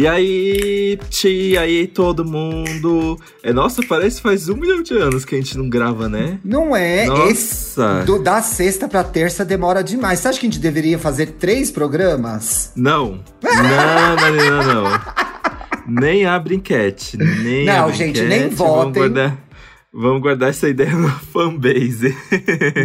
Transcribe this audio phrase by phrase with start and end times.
[0.00, 3.20] E aí, tia, aí todo mundo.
[3.42, 6.38] É, nossa, parece que faz um milhão de anos que a gente não grava, né?
[6.42, 7.04] Não é?
[7.04, 7.28] Nossa.
[7.30, 10.20] Esse, do, da sexta pra terça demora demais.
[10.20, 12.72] Você acha que a gente deveria fazer três programas?
[12.74, 13.20] Não.
[13.42, 15.00] Não, não, não, não.
[15.86, 17.18] nem abre enquete.
[17.18, 18.56] Nem Não, gente, enquete, nem vamos
[18.86, 18.92] votem.
[19.02, 19.36] guardar-
[19.92, 22.16] Vamos guardar essa ideia na fanbase.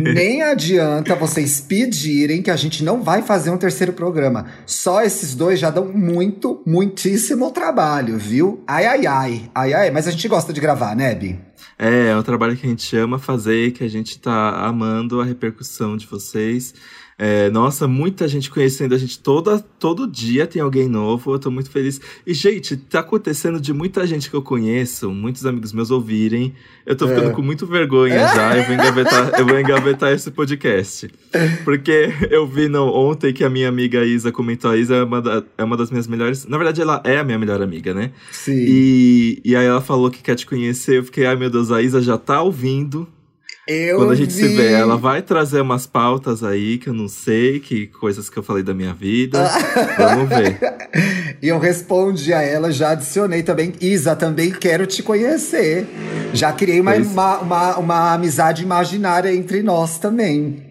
[0.01, 4.47] Nem adianta vocês pedirem que a gente não vai fazer um terceiro programa.
[4.65, 8.63] Só esses dois já dão muito, muitíssimo trabalho, viu?
[8.65, 9.51] Ai, ai, ai.
[9.53, 9.91] Ai, ai.
[9.91, 11.39] Mas a gente gosta de gravar, né, Bi?
[11.77, 15.25] É, é um trabalho que a gente ama fazer, que a gente tá amando a
[15.25, 16.73] repercussão de vocês.
[17.17, 21.49] É, nossa, muita gente conhecendo a gente toda, todo dia tem alguém novo, eu tô
[21.49, 22.01] muito feliz.
[22.27, 26.53] E, gente, tá acontecendo de muita gente que eu conheço, muitos amigos meus ouvirem.
[26.85, 27.31] Eu tô ficando É.
[27.31, 31.09] com muito vergonha já, eu vou engavetar, eu vou engavetar esse podcast.
[31.63, 35.21] Porque eu vi não, ontem que a minha amiga Isa comentou, a Isa é uma,
[35.21, 36.45] da- é uma das minhas melhores.
[36.45, 38.11] Na verdade, ela é a minha melhor amiga, né?
[38.29, 38.55] Sim.
[38.57, 40.97] E, e aí ela falou que quer te conhecer.
[40.97, 43.07] Eu fiquei, ai meu Deus, a Isa já tá ouvindo.
[43.67, 44.55] Eu Quando a gente se vi.
[44.57, 48.43] vê, ela vai trazer umas pautas aí que eu não sei, que coisas que eu
[48.43, 49.49] falei da minha vida.
[49.97, 50.59] Vamos ver.
[51.41, 53.73] E eu respondi a ela, já adicionei também.
[53.81, 55.85] Isa, também quero te conhecer.
[56.33, 60.63] Já criei uma, uma, uma, uma amizade imaginária entre nós também.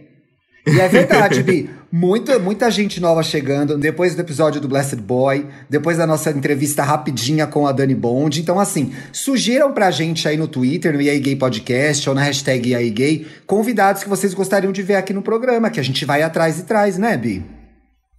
[0.66, 1.70] E é verdade, Bi.
[1.96, 3.78] Muita, muita gente nova chegando.
[3.78, 8.40] Depois do episódio do Blessed Boy, depois da nossa entrevista rapidinha com a Dani Bond.
[8.40, 12.72] Então, assim, sugiram pra gente aí no Twitter, no EA Gay Podcast, ou na hashtag
[12.72, 16.22] EA Gay, convidados que vocês gostariam de ver aqui no programa, que a gente vai
[16.22, 17.46] atrás e traz, né, Bi?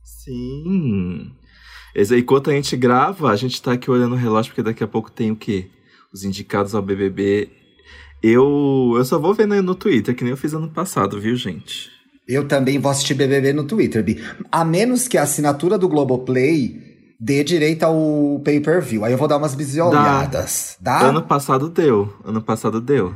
[0.06, 1.34] Sim.
[2.18, 5.12] Enquanto a gente grava, a gente tá aqui olhando o relógio, porque daqui a pouco
[5.12, 5.68] tem o quê?
[6.14, 7.50] Os indicados ao BBB.
[8.24, 11.36] Eu, eu só vou ver no, no Twitter, que nem eu fiz ano passado, viu,
[11.36, 11.94] gente?
[12.28, 14.24] Eu também vou assistir BBB no Twitter, Bi.
[14.52, 19.06] A menos que a assinatura do Globoplay dê direito ao pay-per-view.
[19.06, 20.78] Aí eu vou dar umas bisolhadas.
[20.80, 21.02] Dá?
[21.02, 22.14] Ano passado deu.
[22.24, 23.14] Ano passado deu.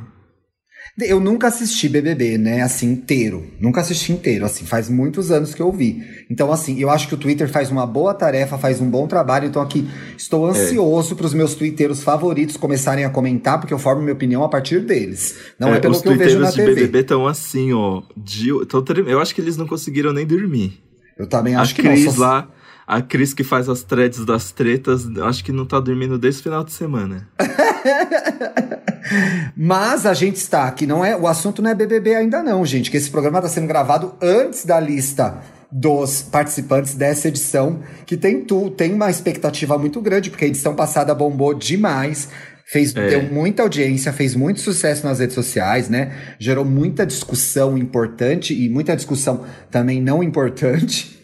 [1.02, 2.62] Eu nunca assisti BBB, né?
[2.62, 3.46] Assim, inteiro.
[3.60, 4.66] Nunca assisti inteiro, assim.
[4.66, 6.04] Faz muitos anos que eu vi.
[6.30, 9.48] Então, assim, eu acho que o Twitter faz uma boa tarefa, faz um bom trabalho.
[9.48, 9.88] Então, aqui,
[10.18, 10.52] estou É.
[10.52, 14.50] ansioso para os meus twitteiros favoritos começarem a comentar, porque eu formo minha opinião a
[14.50, 15.36] partir deles.
[15.60, 16.82] Não é, pelo os que eu vejo na twitteiros de TV.
[16.88, 18.02] BBB estão assim, ó.
[18.18, 20.82] de- tão eu acho que eles não conseguiram nem dormir.
[21.18, 21.92] Eu também A acho que não.
[21.92, 22.50] Cris só- lá,
[22.90, 26.44] a Cris que faz as threads das tretas, acho que não tá dormindo desde o
[26.44, 27.28] final de semana.
[29.56, 31.16] Mas a gente está aqui, não é?
[31.16, 34.66] O assunto não é BBB ainda não, gente, que esse programa está sendo gravado antes
[34.66, 35.38] da lista
[35.72, 40.74] dos participantes dessa edição, que tem tu, tem uma expectativa muito grande, porque a edição
[40.74, 42.28] passada bombou demais.
[42.66, 43.08] Fez, É.
[43.08, 46.12] deu muita audiência, fez muito sucesso nas redes sociais, né?
[46.40, 51.19] Gerou muita discussão importante e muita discussão também não importante.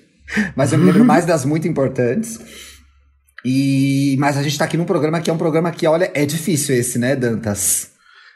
[0.56, 2.40] Mas eu me lembro mais das muito importantes.
[3.46, 6.26] E, mas a gente tá aqui num programa que é um programa que, olha, é
[6.26, 7.92] difícil esse, né, Dantas?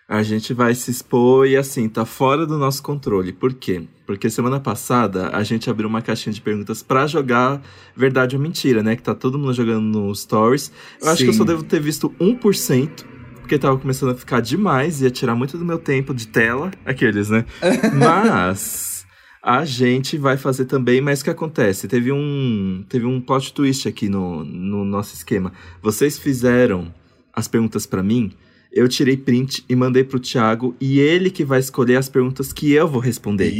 [0.07, 3.31] A gente vai se expor e assim, tá fora do nosso controle.
[3.31, 3.83] Por quê?
[4.07, 7.61] Porque semana passada a gente abriu uma caixinha de perguntas pra jogar
[7.95, 8.95] verdade ou mentira, né?
[8.95, 10.71] Que tá todo mundo jogando no Stories.
[10.99, 11.49] Eu acho que eu só Sim.
[11.49, 13.05] devo ter visto 1%,
[13.39, 17.29] porque tava começando a ficar demais, ia tirar muito do meu tempo de tela, aqueles,
[17.29, 17.45] né?
[17.93, 18.98] Mas
[19.41, 21.87] a gente vai fazer também, mas o que acontece?
[21.87, 25.51] Teve um, teve um plot twist aqui no, no nosso esquema.
[25.81, 26.93] Vocês fizeram
[27.33, 28.31] as perguntas pra mim,
[28.71, 32.71] eu tirei print e mandei pro Thiago, e ele que vai escolher as perguntas que
[32.73, 33.51] eu vou responder.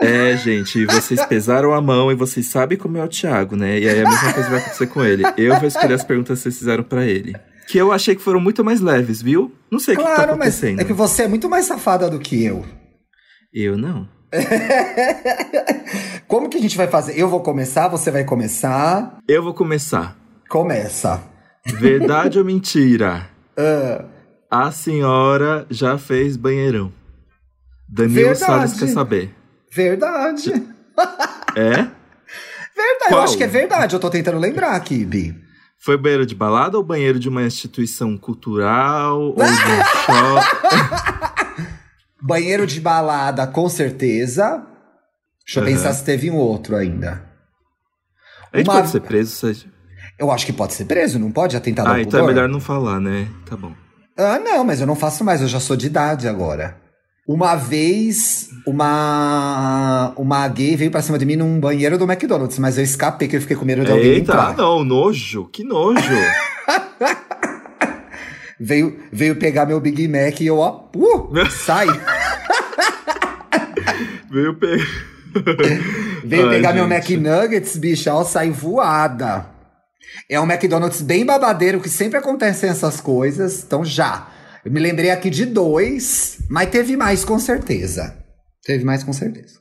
[0.00, 3.78] É, gente, vocês pesaram a mão e vocês sabem como é o Thiago, né?
[3.78, 5.22] E aí a mesma coisa vai acontecer com ele.
[5.36, 7.34] Eu vou escolher as perguntas que vocês fizeram pra ele.
[7.68, 9.52] Que eu achei que foram muito mais leves, viu?
[9.70, 10.80] Não sei o que, que tá Claro, mas acontecendo.
[10.80, 12.64] é que você é muito mais safada do que eu.
[13.52, 14.08] Eu não.
[16.26, 17.18] Como que a gente vai fazer?
[17.18, 19.18] Eu vou começar, você vai começar.
[19.28, 20.16] Eu vou começar.
[20.48, 21.22] Começa.
[21.66, 23.28] Verdade ou mentira?
[24.54, 26.90] Ah, A senhora já fez banheirão.
[27.86, 28.38] Danilo Verdade.
[28.38, 29.34] Salles quer saber.
[29.70, 30.52] verdade.
[31.54, 31.72] É?
[32.74, 33.22] Verdade, eu Qual?
[33.24, 33.94] acho que é verdade.
[33.94, 35.34] Eu tô tentando lembrar aqui, Bi.
[35.78, 39.20] Foi banheiro de balada ou banheiro de uma instituição cultural?
[39.20, 40.81] Ou de um shopping?
[42.22, 44.64] Banheiro de balada, com certeza.
[45.44, 47.24] Deixa eu pensar se teve um outro ainda.
[48.52, 49.30] A gente Uma- pode ser preso?
[49.34, 49.66] seja-
[50.18, 52.34] Eu acho que pode ser preso, não pode atentado ao Ah, então é pudor?
[52.34, 53.26] melhor não falar, né?
[53.46, 53.72] Tá bom.
[54.16, 56.76] Ah, não, mas eu não faço mais, eu já sou de idade agora.
[57.26, 62.76] Uma vez, uma uma gay veio pra cima de mim num banheiro do McDonald's, mas
[62.78, 64.56] eu escapei que eu fiquei com medo de alguém Eita, entrar.
[64.56, 65.98] não, nojo, que nojo.
[68.64, 71.86] Veio, veio pegar meu Big Mac e eu, ó, uh, sai.
[74.30, 74.86] Veio pegar.
[76.24, 77.14] Veio Ai, pegar meu gente.
[77.14, 79.46] McNuggets, bicho, ó, sai voada.
[80.28, 83.64] É um McDonald's bem babadeiro, que sempre acontecem essas coisas.
[83.64, 84.28] Então já.
[84.64, 88.16] Eu me lembrei aqui de dois, mas teve mais com certeza.
[88.64, 89.54] Teve mais com certeza.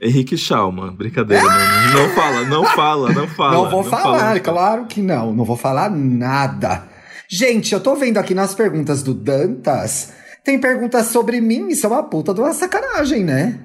[0.00, 1.44] Henrique Schalman, brincadeira.
[1.44, 3.52] não, não fala, não fala, não fala.
[3.52, 4.40] Não vou não falar, fala.
[4.40, 5.32] claro que não.
[5.32, 6.90] Não vou falar nada.
[7.28, 10.12] Gente, eu tô vendo aqui nas perguntas do Dantas.
[10.44, 13.60] Tem perguntas sobre mim, isso é uma puta de uma sacanagem, né?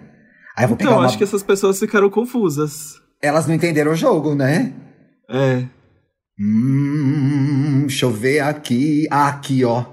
[0.56, 1.07] Aí eu vou pegar Então, uma...
[1.07, 2.95] acho que essas pessoas ficaram confusas.
[3.21, 4.74] Elas não entenderam o jogo, né?
[5.30, 5.63] É.
[6.39, 9.07] Hum, deixa eu ver aqui.
[9.09, 9.86] Ah, aqui, ó.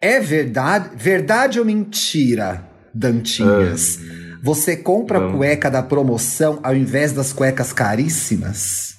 [0.00, 3.98] É verdade, verdade ou mentira, Dantinhas?
[4.42, 5.36] Você compra Vamos.
[5.36, 8.93] cueca da promoção ao invés das cuecas caríssimas?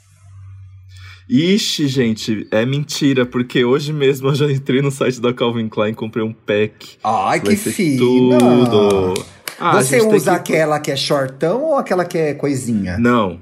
[1.30, 5.92] Ixi, gente, é mentira, porque hoje mesmo eu já entrei no site da Calvin Klein
[5.92, 6.98] e comprei um pack.
[7.04, 7.98] Ai, Vai que fina!
[7.98, 9.13] Tudo.
[9.60, 12.98] Ah, Você usa que- aquela que é shortão ou aquela que é coisinha?
[12.98, 13.39] Não.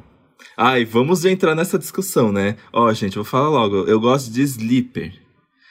[0.55, 2.55] Ai, vamos entrar nessa discussão, né?
[2.71, 3.83] Ó, gente, vou falar logo.
[3.85, 5.11] Eu gosto de sleeper.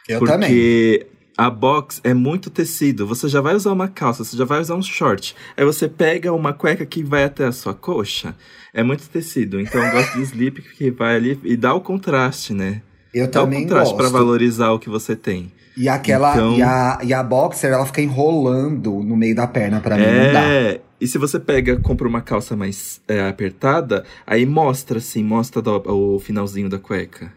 [0.09, 1.07] Eu porque também.
[1.37, 3.07] A box é muito tecido.
[3.07, 5.35] Você já vai usar uma calça, você já vai usar um short.
[5.57, 8.35] Aí você pega uma cueca que vai até a sua coxa.
[8.75, 9.61] É muito tecido.
[9.61, 12.83] Então eu gosto de sleep que vai ali e dá o contraste, né?
[13.13, 13.97] Eu Dá o também contraste gosto.
[14.11, 15.53] pra valorizar o que você tem.
[15.77, 19.81] E aquela Então- e, a, e a boxer, ela fica enrolando no meio da perna
[19.81, 20.43] pra mim, não dá.
[20.45, 25.61] É, e se você pega, compra uma calça mais é, apertada, aí mostra assim, mostra
[25.63, 25.83] do-
[26.17, 27.33] o finalzinho da cueca.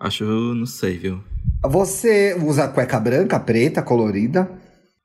[0.00, 1.22] Acho, não sei, viu?
[1.62, 4.50] Você usa cueca branca, preta, colorida?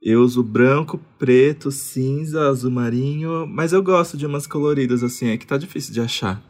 [0.02, 5.38] Eu uso branco, preto, cinza, azul marinho, mas eu gosto de umas coloridas assim, é
[5.38, 6.42] que tá difícil de achar.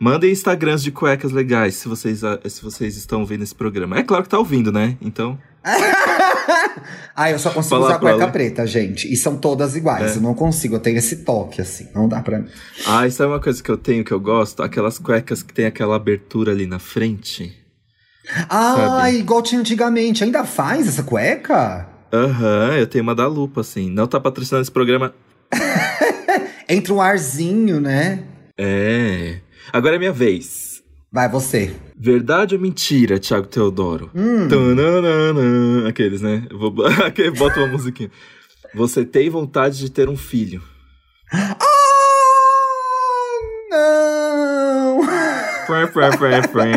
[0.00, 3.98] Mandem Instagrams de cuecas legais se vocês, se vocês estão ouvindo esse programa.
[3.98, 4.98] É claro que tá ouvindo, né?
[5.00, 5.38] Então.
[7.16, 8.30] ah, eu só consigo Fala usar cueca ela.
[8.32, 9.10] preta, gente.
[9.12, 10.12] E são todas iguais.
[10.14, 10.18] É.
[10.18, 11.88] Eu não consigo, eu tenho esse toque, assim.
[11.94, 12.48] Não dá pra mim.
[12.86, 14.62] Ah, isso é uma coisa que eu tenho que eu gosto?
[14.62, 17.58] Aquelas cuecas que tem aquela abertura ali na frente.
[18.48, 19.18] Ah, Sabe?
[19.18, 20.22] igual tinha antigamente.
[20.22, 21.88] Ainda faz essa cueca?
[22.12, 23.90] Aham, eu tenho uma da lupa, assim.
[23.90, 25.14] Não tá patrocinando esse programa.
[26.68, 28.22] Entra um arzinho, né?
[28.58, 29.38] É.
[29.72, 30.73] Agora é minha vez.
[31.14, 31.72] Vai, você.
[31.96, 34.10] Verdade ou mentira, Thiago Teodoro?
[34.12, 34.48] Hum.
[34.48, 35.88] Tananana.
[35.88, 36.44] Aqueles, né?
[36.50, 36.72] Eu vou...
[37.38, 38.10] Bota uma musiquinha.
[38.74, 40.60] Você tem vontade de ter um filho?
[41.32, 41.56] Ah,
[43.70, 45.04] não!
[45.66, 46.72] Fré, fré, fré, fré.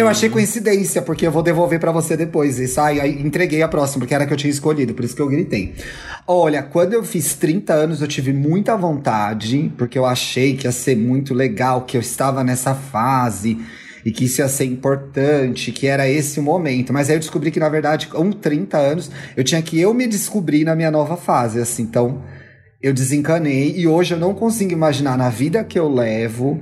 [0.00, 2.78] Eu achei coincidência, porque eu vou devolver pra você depois.
[2.78, 5.20] Aí, aí entreguei a próxima, porque era a que eu tinha escolhido, por isso que
[5.20, 5.74] eu gritei.
[6.26, 10.72] Olha, quando eu fiz 30 anos, eu tive muita vontade, porque eu achei que ia
[10.72, 13.58] ser muito legal, que eu estava nessa fase
[14.02, 16.94] e que isso ia ser importante, que era esse o momento.
[16.94, 20.06] Mas aí eu descobri que, na verdade, com 30 anos, eu tinha que eu me
[20.06, 21.82] descobrir na minha nova fase, assim.
[21.82, 22.22] Então,
[22.80, 26.58] eu desencanei e hoje eu não consigo imaginar na vida que eu levo,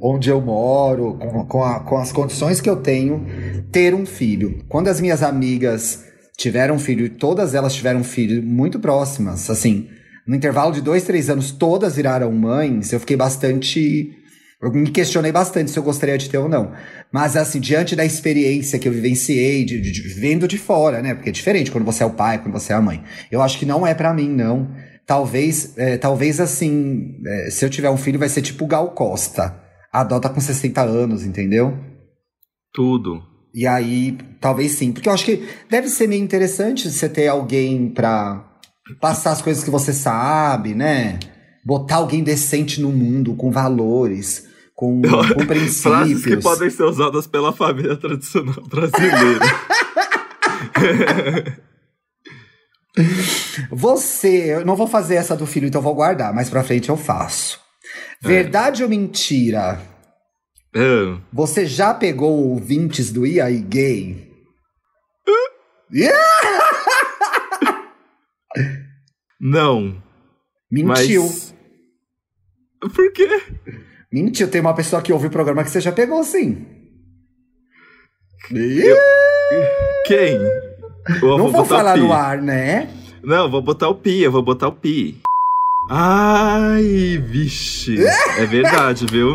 [0.00, 3.26] onde eu moro, com, com, a- com as condições que eu tenho,
[3.72, 4.64] ter um filho.
[4.68, 6.04] Quando as minhas amigas
[6.36, 9.88] tiveram filho, e todas elas tiveram filho muito próximas, assim,
[10.26, 14.12] no intervalo de dois, três anos, todas viraram mães, eu fiquei bastante.
[14.60, 16.72] Eu me questionei bastante se eu gostaria de ter ou não.
[17.12, 21.14] Mas, assim, diante da experiência que eu vivenciei, de, de- de- vendo de fora, né?
[21.14, 23.02] Porque é diferente quando você é o pai, quando você é a mãe.
[23.30, 24.68] Eu acho que não é pra mim, não.
[25.06, 29.54] Talvez, é, talvez assim, é, se eu tiver um filho, vai ser tipo Gal Costa.
[29.92, 31.76] Adota com 60 anos, entendeu?
[32.72, 33.22] Tudo.
[33.54, 34.92] E aí, talvez sim.
[34.92, 38.44] Porque eu acho que deve ser meio interessante você ter alguém pra
[39.00, 41.18] passar as coisas que você sabe, né?
[41.64, 46.44] Botar alguém decente no mundo, com valores, com, com Frases que princípios.
[46.44, 49.44] podem ser usadas pela família tradicional brasileira.
[53.70, 56.34] Você, eu não vou fazer essa do filho, então eu vou guardar.
[56.34, 57.60] Mais pra frente eu faço.
[58.20, 59.80] Verdade ou mentira?
[60.74, 64.28] Ah, Você já pegou ouvintes do aí Gay?
[69.40, 70.02] não.
[70.70, 71.22] Mentiu.
[71.24, 71.54] Mas...
[72.94, 73.42] Por quê?
[74.12, 76.66] Mentiu, tem uma pessoa que ouve o programa que você já pegou, sim.
[80.06, 80.36] Quem?
[81.22, 82.00] Eu Não vou o falar pi.
[82.00, 82.88] no ar, né?
[83.22, 85.20] Não, eu vou botar o pi, eu vou botar o pi.
[85.88, 87.96] Ai, vixe.
[88.36, 89.34] É verdade, viu?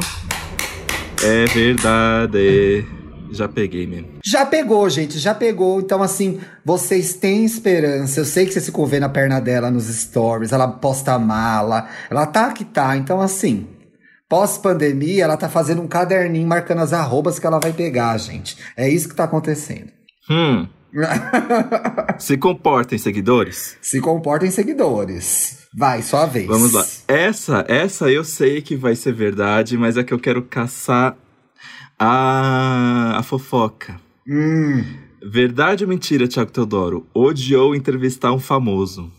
[1.23, 2.85] É verdade.
[3.31, 4.19] Já peguei mesmo.
[4.23, 5.81] Já pegou, gente, já pegou.
[5.81, 8.19] Então, assim, vocês têm esperança.
[8.19, 11.89] Eu sei que você se convê na perna dela nos stories, ela posta a mala,
[12.07, 12.95] ela tá que tá.
[12.95, 13.67] Então, assim,
[14.29, 18.55] pós-pandemia, ela tá fazendo um caderninho marcando as arrobas que ela vai pegar, gente.
[18.77, 19.91] É isso que tá acontecendo.
[20.29, 20.67] Hum,
[22.19, 23.75] se comportem, seguidores.
[23.81, 25.62] se comportem seguidores.
[25.75, 26.45] Vai, sua vez.
[26.47, 26.85] Vamos lá.
[27.07, 31.15] Essa, essa eu sei que vai ser verdade, mas é que eu quero caçar
[31.97, 33.99] Ah, a fofoca.
[34.27, 34.83] Hum,
[35.25, 37.07] Verdade ou mentira, Thiago Teodoro?
[37.13, 39.09] Odiou entrevistar um famoso.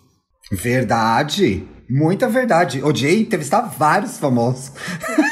[0.52, 1.64] verdade.
[1.88, 2.82] Muita verdade.
[2.82, 4.73] Odiei entrevistar vários famosos.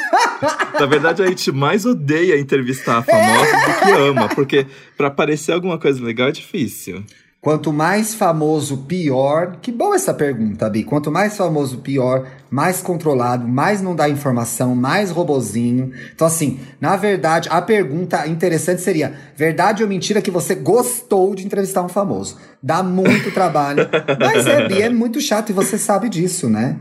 [0.80, 5.78] Na verdade, a gente mais odeia entrevistar famosos do que ama, porque pra aparecer alguma
[5.78, 7.04] coisa legal é difícil.
[7.42, 9.56] Quanto mais famoso, pior.
[9.60, 10.84] Que boa essa pergunta, Bi.
[10.84, 12.24] Quanto mais famoso, pior.
[12.48, 15.90] Mais controlado, mais não dá informação, mais robozinho.
[16.14, 21.44] Então, assim, na verdade, a pergunta interessante seria: verdade ou mentira que você gostou de
[21.44, 22.38] entrevistar um famoso?
[22.62, 23.88] Dá muito trabalho.
[24.20, 26.76] Mas é, Bi, é muito chato e você sabe disso, né?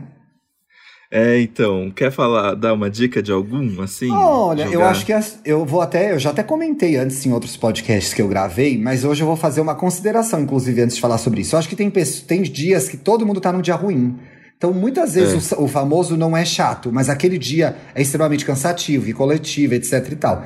[1.14, 4.10] É, então, quer falar, dar uma dica de algum, assim?
[4.10, 4.88] Olha, eu Jogar?
[4.92, 6.12] acho que as- eu vou até.
[6.14, 9.36] Eu já até comentei antes em outros podcasts que eu gravei, mas hoje eu vou
[9.36, 11.54] fazer uma consideração, inclusive, antes de falar sobre isso.
[11.54, 14.16] Eu acho que tem, tem dias que todo mundo tá num dia ruim.
[14.56, 15.56] Então, muitas vezes É.
[15.56, 20.08] o o, famoso não é chato, mas aquele dia é extremamente cansativo e coletivo, etc
[20.12, 20.44] e tal.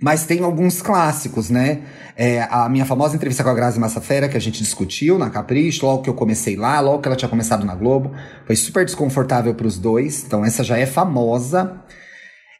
[0.00, 1.82] Mas tem alguns clássicos, né?
[2.16, 5.84] É, a minha famosa entrevista com a Grazi Massafera, que a gente discutiu na Capricho,
[5.84, 8.12] logo que eu comecei lá, logo que ela tinha começado na Globo.
[8.46, 11.82] Foi super desconfortável pros dois, então essa já é famosa.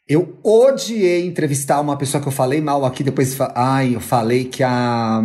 [0.07, 3.35] Eu odiei entrevistar uma pessoa que eu falei mal aqui, depois.
[3.55, 5.23] Ai, eu falei que a.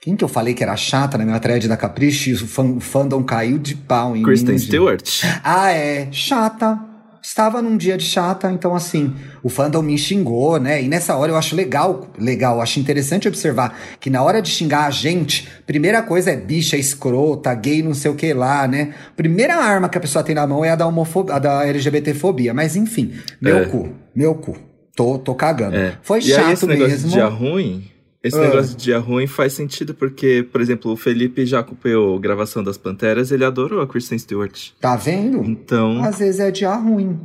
[0.00, 2.74] Quem que eu falei que era chata na minha thread da Capricho e o, fan,
[2.76, 4.58] o fandom caiu de pau em Kristen mim.
[4.58, 5.24] Stewart?
[5.42, 6.08] Ah, é.
[6.12, 6.93] Chata.
[7.24, 10.82] Estava num dia de chata, então assim, o fandom me xingou, né?
[10.82, 14.84] E nessa hora eu acho legal, legal, acho interessante observar que na hora de xingar
[14.84, 18.92] a gente, primeira coisa é bicha, escrota, gay, não sei o que lá, né?
[19.16, 22.52] Primeira arma que a pessoa tem na mão é a da homofobia, a da LGBTfobia,
[22.52, 23.64] mas enfim, meu É.
[23.64, 24.58] cu, meu cu.
[24.94, 25.76] Tô, tô cagando.
[25.76, 25.94] É.
[26.02, 27.08] Foi e aí, chato esse negócio mesmo.
[27.10, 27.84] dia ruim,
[28.24, 28.40] esse Ah.
[28.40, 32.64] negócio de dia ruim faz sentido porque, por exemplo, o Felipe já acompanhou a gravação
[32.64, 34.70] das Panteras, ele adorou a Kristen Stewart.
[34.80, 35.44] Tá vendo?
[35.44, 37.20] Então, Às vezes é dia ruim.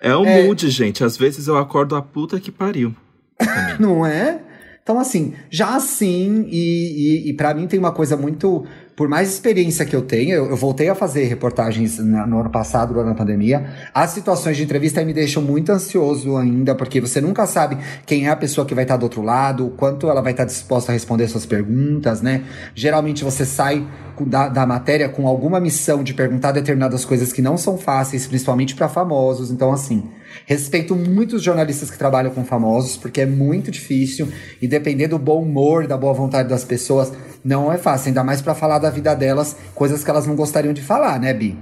[0.00, 0.44] é um É.
[0.46, 1.02] mood, gente.
[1.04, 2.94] Às vezes eu acordo a puta que pariu.
[3.80, 4.40] Não é?
[4.82, 8.66] Então, assim, já assim, e, e, e para mim tem uma coisa muito.
[8.96, 12.50] Por mais experiência que eu tenho, eu, eu voltei a fazer reportagens na- no ano
[12.50, 13.66] passado, durante a pandemia.
[13.92, 18.30] As situações de entrevista me deixam muito ansioso ainda, porque você nunca sabe quem é
[18.30, 21.26] a pessoa que vai estar do outro lado, quanto ela vai estar disposta a responder
[21.26, 22.44] suas perguntas, né?
[22.74, 23.84] Geralmente você sai
[24.20, 28.76] da, da matéria com alguma missão de perguntar determinadas coisas que não são fáceis, principalmente
[28.76, 29.50] para famosos.
[29.50, 30.04] Então, assim,
[30.46, 34.28] Respeito muito os jornalistas que trabalham com famosos, porque é muito difícil
[34.60, 37.12] e depender do bom humor, da boa vontade das pessoas,
[37.44, 40.72] não é fácil, ainda mais pra falar da vida delas, coisas que elas não gostariam
[40.72, 41.56] de falar, né, Bi?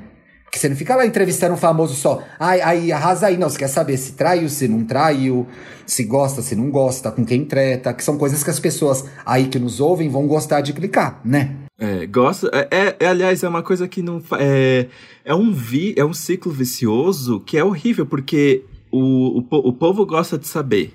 [0.45, 2.23] Porque você não fica lá entrevistando um famoso só.
[2.39, 3.39] Ai, aí, arrasa aí.
[3.39, 5.47] Não, você quer saber se traiu, se não traiu,
[5.87, 9.47] se gosta, se não gosta, com quem treta, que são coisas que as pessoas aí
[9.47, 11.62] que nos ouvem vão gostar de clicar, né?
[11.83, 12.49] É, gosta.
[12.53, 14.23] É, é- é, aliás, é uma coisa que não.
[14.39, 14.87] É,
[15.25, 20.07] é, um vi, é um ciclo vicioso que é horrível, porque o, o, o povo
[20.07, 20.93] gosta de saber.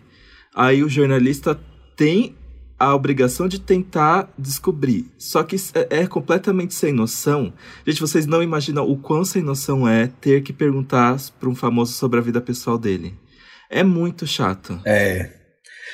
[0.56, 1.60] Aí o jornalista
[1.98, 2.36] tem
[2.80, 5.06] a obrigação de tentar descobrir.
[5.18, 7.52] Só que é, é completamente sem noção.
[7.86, 11.92] Gente, vocês não imaginam o quão sem noção é ter que perguntar para um famoso
[11.94, 13.14] sobre a vida pessoal dele.
[13.70, 14.80] É muito chato.
[14.86, 15.37] É.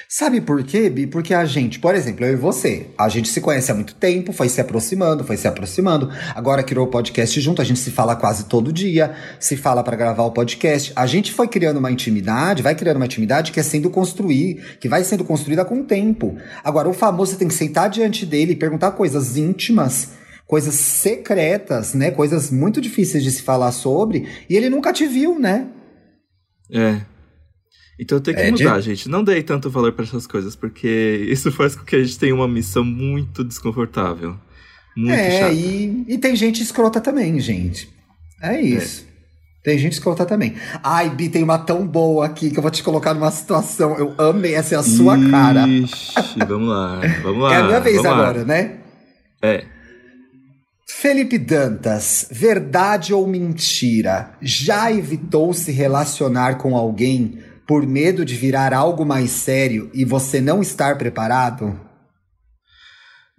[0.08, 1.08] Sabe por quê, Bi?
[1.08, 4.32] Porque a gente, por exemplo, eu e você, a gente se conhece há muito tempo,
[4.32, 6.10] foi se aproximando, foi se aproximando.
[6.36, 9.96] Agora criou o podcast junto, a gente se fala quase todo dia, se fala pra
[9.96, 10.94] gravar o podcast.
[10.96, 14.90] A gente foi criando uma intimidade, vai criando uma intimidade que é sendo construir, que
[14.90, 16.38] vai sendo construída com o tempo.
[16.64, 20.12] Agora, o famoso você tem que sentar diante dele e perguntar coisas íntimas,
[20.46, 22.12] coisas secretas, né?
[22.12, 25.68] Coisas muito difíceis de se falar sobre, e ele nunca te viu, né?
[26.72, 27.13] É.
[28.00, 29.08] Então tem que É, de- mudar, gente.
[29.08, 30.88] Não dei tanto valor pra essas coisas, porque
[31.30, 34.36] isso faz com que a gente tenha uma missão muito desconfortável.
[34.96, 35.54] Muito é, chata.
[35.54, 37.90] e, e tem gente escrota também, gente.
[38.42, 39.06] É isso.
[39.64, 40.56] Tem gente escrota também.
[40.84, 43.96] Ai, Bi, tem uma tão boa aqui que eu vou te colocar numa situação.
[43.98, 45.66] Eu amei, essa é a sua cara.
[45.68, 46.14] Ixi,
[46.48, 47.54] vamos lá, vamos lá.
[47.54, 48.18] é a minha vez vamos lá.
[48.30, 48.78] agora, né?
[49.42, 49.64] É.
[50.86, 54.32] Felipe Dantas, verdade ou mentira?
[54.42, 60.42] Já evitou se relacionar com alguém por medo de virar algo mais sério e você
[60.42, 61.80] não estar preparado?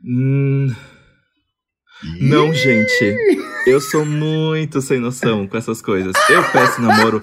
[0.04, 0.74] Hum,
[2.20, 3.16] não, gente.
[3.66, 6.12] Eu sou muito sem noção com essas coisas.
[6.28, 7.20] Eu peço namoro.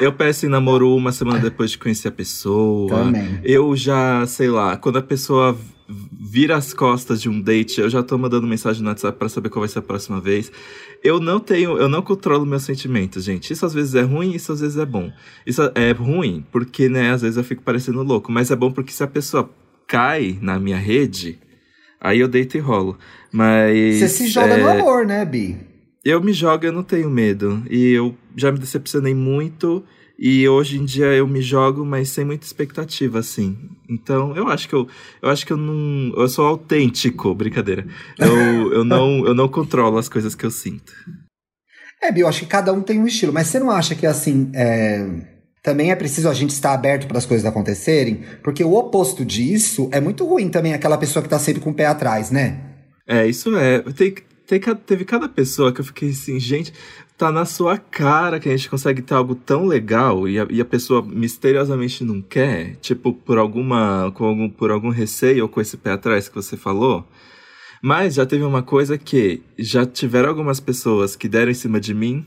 [0.00, 2.90] Eu peço em namoro uma semana depois de conhecer a pessoa.
[2.90, 3.40] Também.
[3.42, 8.02] Eu já, sei lá, quando a pessoa vira as costas de um date, eu já
[8.02, 10.52] tô mandando mensagem no WhatsApp pra saber qual vai ser a próxima vez.
[11.02, 13.52] Eu não tenho, eu não controlo meus sentimentos, gente.
[13.52, 15.10] Isso às vezes é ruim, isso às vezes é bom.
[15.46, 18.92] Isso é ruim porque, né, às vezes eu fico parecendo louco, mas é bom porque
[18.92, 19.50] se a pessoa
[19.86, 21.38] cai na minha rede,
[21.98, 22.98] aí eu deito e rolo.
[23.32, 25.56] Mas Você se joga é, no amor, né, Bi?
[26.04, 27.62] eu me jogo, eu não tenho medo.
[27.70, 29.84] E eu já me decepcionei muito.
[30.18, 33.56] E hoje em dia eu me jogo, mas sem muita expectativa, assim.
[33.88, 34.88] Então, eu acho que eu,
[35.22, 37.86] eu acho que eu não, eu sou autêntico, brincadeira.
[38.18, 40.92] Eu, eu não, eu não controlo as coisas que eu sinto.
[42.02, 44.50] É, Bill, acho que cada um tem um estilo, mas você não acha que assim,
[44.54, 45.06] é...
[45.62, 48.24] também é preciso a gente estar aberto para as coisas acontecerem?
[48.42, 51.74] Porque o oposto disso é muito ruim também, aquela pessoa que tá sempre com o
[51.74, 52.60] pé atrás, né?
[53.06, 53.82] É, isso é.
[53.92, 54.14] Tem,
[54.46, 56.72] tem, teve cada pessoa que eu fiquei assim, gente,
[57.18, 60.60] tá na sua cara que a gente consegue ter algo tão legal e a, e
[60.60, 65.60] a pessoa misteriosamente não quer, tipo, por alguma, com algum, por algum receio ou com
[65.60, 67.04] esse pé atrás que você falou.
[67.82, 71.92] Mas já teve uma coisa que já tiveram algumas pessoas que deram em cima de
[71.92, 72.24] mim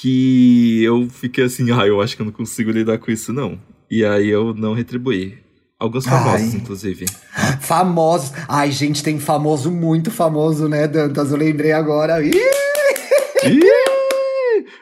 [0.00, 3.58] que eu fiquei assim, ah, eu acho que eu não consigo lidar com isso não.
[3.90, 5.38] E aí eu não retribuí.
[5.78, 6.60] Alguns famosos, Ai.
[6.60, 7.04] inclusive.
[7.60, 8.32] Famosos.
[8.48, 11.30] Ai, gente, tem famoso muito famoso, né, Dantas?
[11.30, 12.22] Eu lembrei agora.
[12.22, 12.32] Ih!
[13.44, 13.77] Ih!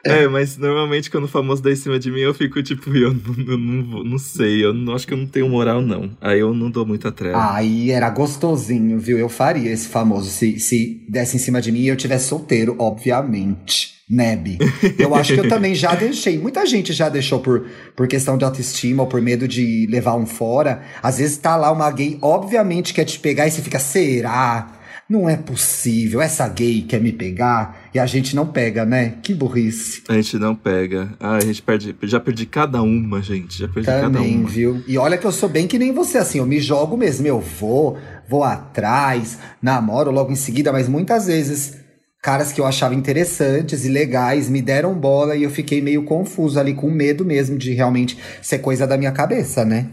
[0.07, 3.15] É, mas normalmente quando o famoso dá em cima de mim, eu fico tipo, eu,
[3.47, 6.11] eu não, não sei, eu não, acho que eu não tenho moral, não.
[6.21, 7.55] Aí eu não dou muita treva.
[7.55, 9.19] Aí era gostosinho, viu?
[9.19, 12.77] Eu faria esse famoso se, se desse em cima de mim e eu tivesse solteiro,
[12.79, 13.97] obviamente.
[14.09, 14.59] Neb.
[14.97, 16.39] Eu acho que eu também já deixei.
[16.39, 20.25] Muita gente já deixou por, por questão de autoestima ou por medo de levar um
[20.25, 20.83] fora.
[21.03, 24.76] Às vezes tá lá uma gay, obviamente quer te pegar e você fica, será?
[25.09, 29.15] Não é possível, essa gay quer me pegar e a gente não pega, né?
[29.23, 30.03] Que burrice.
[30.09, 31.15] A gente não pega.
[31.21, 33.57] Ah, a gente perde, já perdi cada uma, gente.
[33.57, 34.49] Já perdi Também, cada uma.
[34.49, 34.83] viu?
[34.89, 37.25] E olha que eu sou bem que nem você, assim, eu me jogo mesmo.
[37.25, 37.97] Eu vou,
[38.29, 41.77] vou atrás, namoro logo em seguida, mas muitas vezes
[42.21, 46.59] caras que eu achava interessantes e legais me deram bola e eu fiquei meio confuso
[46.59, 49.87] ali, com medo mesmo de realmente ser coisa da minha cabeça, né?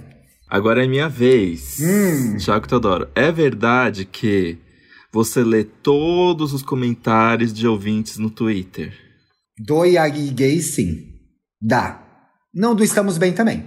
[0.50, 1.78] Agora é minha vez.
[1.80, 2.38] Hum.
[2.38, 4.58] Tiago Teodoro, é verdade que
[5.14, 8.92] você lê todos os comentários de ouvintes no Twitter.
[9.60, 11.14] Do Yagi Gay, sim.
[11.62, 12.02] Dá.
[12.52, 13.64] Não do Estamos Bem também.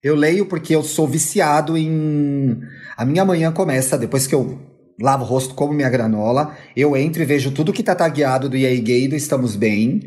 [0.00, 2.60] Eu leio porque eu sou viciado em.
[2.96, 4.60] A minha manhã começa depois que eu
[5.00, 6.56] lavo o rosto como minha granola.
[6.76, 10.00] Eu entro e vejo tudo que tá tagueado do EA Gay do Estamos Bem.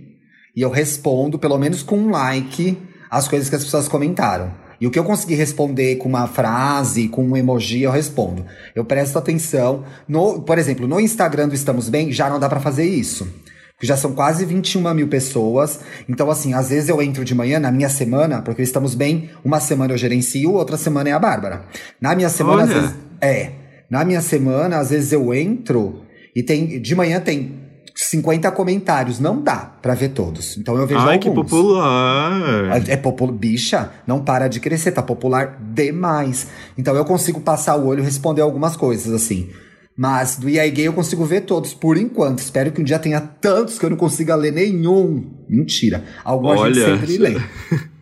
[0.55, 2.77] E eu respondo, pelo menos com um like,
[3.09, 4.53] as coisas que as pessoas comentaram.
[4.79, 8.45] E o que eu conseguir responder com uma frase, com um emoji, eu respondo.
[8.75, 9.83] Eu presto atenção.
[10.07, 13.27] No, por exemplo, no Instagram do Estamos Bem, já não dá para fazer isso.
[13.73, 15.79] Porque já são quase 21 mil pessoas.
[16.09, 19.59] Então, assim, às vezes eu entro de manhã na minha semana, porque estamos bem, uma
[19.59, 21.65] semana eu gerencio, outra semana é a Bárbara.
[22.01, 22.75] Na minha semana, Olha.
[22.75, 22.95] às vezes.
[23.21, 23.51] É.
[23.89, 26.01] Na minha semana, às vezes eu entro
[26.35, 26.81] e tem.
[26.81, 27.66] De manhã tem
[28.03, 30.55] 50 comentários, não dá para ver todos.
[30.55, 31.23] Então eu vejo Ai, alguns.
[31.23, 32.83] que popular!
[32.87, 36.47] É popular, bicha, não para de crescer, tá popular demais.
[36.77, 39.49] Então eu consigo passar o olho e responder algumas coisas, assim.
[39.97, 42.37] Mas do EA Gay eu consigo ver todos, por enquanto.
[42.37, 45.33] Espero que um dia tenha tantos que eu não consiga ler nenhum.
[45.49, 46.03] Mentira.
[46.23, 47.41] Alguns a gente sempre lê.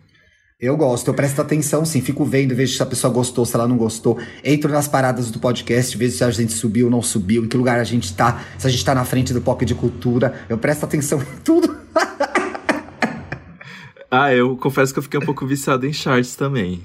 [0.58, 2.00] Eu gosto, eu presto atenção, sim.
[2.00, 4.18] Fico vendo, vejo se a pessoa gostou, se ela não gostou.
[4.42, 7.58] Entro nas paradas do podcast, vejo se a gente subiu ou não subiu, em que
[7.58, 10.46] lugar a gente tá, se a gente tá na frente do pop de cultura.
[10.48, 11.76] Eu presto atenção em tudo.
[14.10, 16.82] ah, eu confesso que eu fiquei um pouco viciado em charts também.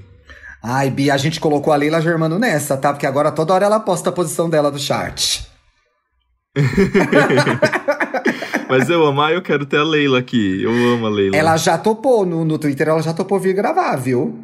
[0.61, 2.91] Ai, Bia, a gente colocou a Leila Germano nessa, tá?
[2.91, 5.43] Porque agora toda hora ela posta a posição dela do chart.
[8.71, 10.63] Mas eu amar, eu quero ter a Leila aqui.
[10.63, 11.35] Eu amo a Leila.
[11.35, 14.39] Ela já topou no, no Twitter, ela já topou vir gravar, viu?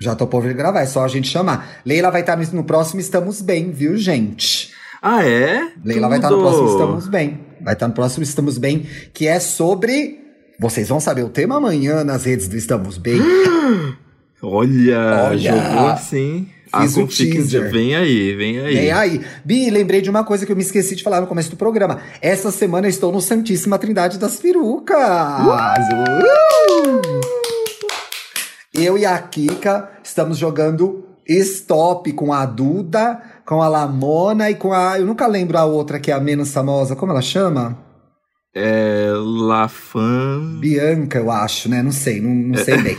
[0.00, 1.80] Já topou vir gravar, é só a gente chamar.
[1.84, 4.72] Leila vai estar no, no próximo Estamos Bem, viu, gente?
[5.02, 5.70] Ah, é?
[5.84, 6.08] Leila Tudo.
[6.08, 7.40] vai estar no próximo Estamos Bem.
[7.60, 10.20] Vai estar no próximo Estamos Bem, que é sobre.
[10.58, 13.20] Vocês vão saber o tema amanhã nas redes do Estamos Bem.
[14.42, 16.48] Olha, Olha, jogou assim.
[16.82, 17.70] Fiz o teaser.
[17.70, 18.74] Vem aí, vem aí.
[18.74, 19.20] Vem aí.
[19.44, 22.00] Bi, lembrei de uma coisa que eu me esqueci de falar no começo do programa.
[22.20, 24.96] Essa semana eu estou no Santíssima Trindade das Perucas.
[25.40, 27.20] Uh!
[28.74, 34.72] Eu e a Kika estamos jogando Stop com a Duda, com a Lamona e com
[34.72, 34.98] a.
[34.98, 36.96] Eu nunca lembro a outra que é a menos famosa.
[36.96, 37.78] Como ela chama?
[38.54, 39.10] É.
[39.16, 40.58] Lafan.
[40.60, 41.82] Bianca, eu acho, né?
[41.82, 42.98] Não sei, não, não sei bem.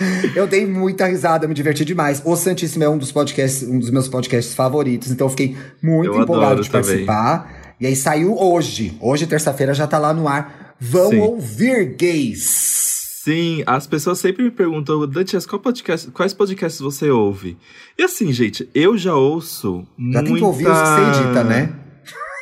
[0.34, 2.22] eu dei muita risada, me diverti demais.
[2.24, 6.14] O Santíssimo é um dos podcasts, um dos meus podcasts favoritos, então eu fiquei muito
[6.14, 7.06] eu empolgado de também.
[7.06, 7.74] participar.
[7.80, 8.96] E aí saiu hoje.
[9.00, 10.74] Hoje, terça-feira, já tá lá no ar.
[10.80, 11.18] Vão Sim.
[11.18, 12.84] ouvir gays.
[13.24, 17.56] Sim, as pessoas sempre me perguntam, Dantes, qual podcast, quais podcasts você ouve?
[17.98, 20.24] E assim, gente, eu já ouço já muita...
[20.24, 21.72] tem que ouvir os que você edita, né?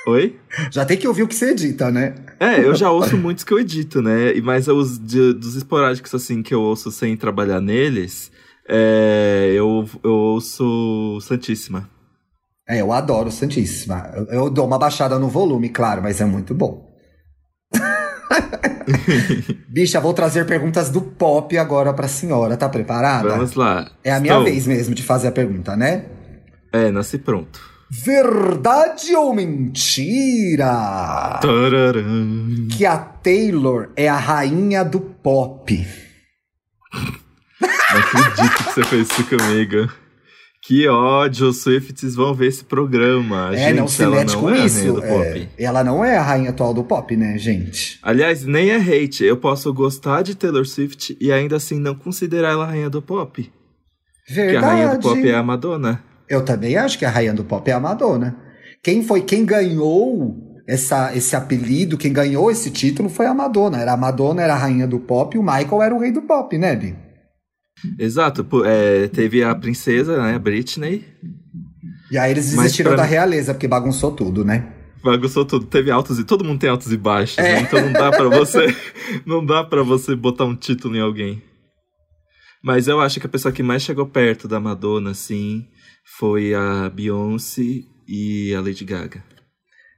[0.07, 0.37] Oi?
[0.71, 2.15] Já tem que ouvir o que você edita, né?
[2.41, 4.35] É, eu já ouço muitos que eu edito, né?
[4.43, 8.33] Mas os de, dos esporádicos, assim, que eu ouço sem trabalhar neles,
[8.69, 11.89] é, eu, eu ouço Santíssima.
[12.69, 14.11] É, eu adoro Santíssima.
[14.15, 16.91] Eu, eu dou uma baixada no volume, claro, mas é muito bom.
[19.69, 22.57] Bicha, vou trazer perguntas do pop agora pra senhora.
[22.57, 23.29] Tá preparada?
[23.29, 23.91] Vamos lá.
[24.03, 24.45] É a minha Estou.
[24.45, 26.07] vez mesmo de fazer a pergunta, né?
[26.73, 27.72] É, nasci pronto.
[27.95, 31.39] Verdade ou mentira?
[31.43, 32.67] Tararam.
[32.71, 35.87] Que a Taylor é a rainha do pop.
[37.61, 39.93] Não acredito que você fez isso comigo.
[40.65, 43.51] Que ódio, os Swifts vão ver esse programa.
[43.53, 45.03] é, Gente, não se ela mete não com é isso.
[45.03, 45.49] é.
[45.59, 47.99] ela não é a rainha atual do pop, né, gente?
[48.03, 49.25] Aliás, nem é hate.
[49.25, 53.03] Eu posso gostar de Taylor Swift e ainda assim não considerar ela a rainha do
[53.03, 53.53] pop.
[54.27, 54.65] Porque Verdade.
[54.65, 56.03] a rainha do pop é a Madonna.
[56.33, 58.35] Eu também acho que a rainha do pop é a Madonna.
[58.83, 63.79] Quem foi quem ganhou essa, esse apelido, quem ganhou esse título foi a Madonna.
[63.79, 66.23] Era a Madonna, era a rainha do pop e o Michael era o rei do
[66.23, 66.97] pop, né, Bi?
[67.99, 68.47] Exato.
[68.65, 71.05] é, teve a princesa, né, a Britney.
[72.11, 74.69] E aí eles desistiram da mim- realeza, porque bagunçou tudo, né?
[75.05, 75.67] Bagunçou tudo.
[75.67, 77.43] Teve altos e todo mundo tem altos e baixos, É.
[77.57, 77.61] né?
[77.63, 78.75] Então não dá pra você,
[79.27, 81.43] não dá para você botar um título em alguém.
[82.63, 85.67] Mas eu acho que a pessoa que mais chegou perto da Madonna, assim,
[86.19, 89.23] foi a Beyoncé e a Lady Gaga.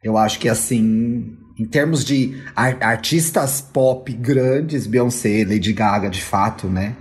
[0.02, 6.22] Eu acho que, assim, em termos de ar- artistas pop grandes, Beyoncé, Lady Gaga, de
[6.22, 6.96] fato, né?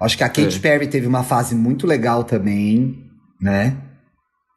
[0.00, 0.60] Acho que a Katy É.
[0.60, 3.04] Perry teve uma fase muito legal também,
[3.40, 3.76] né?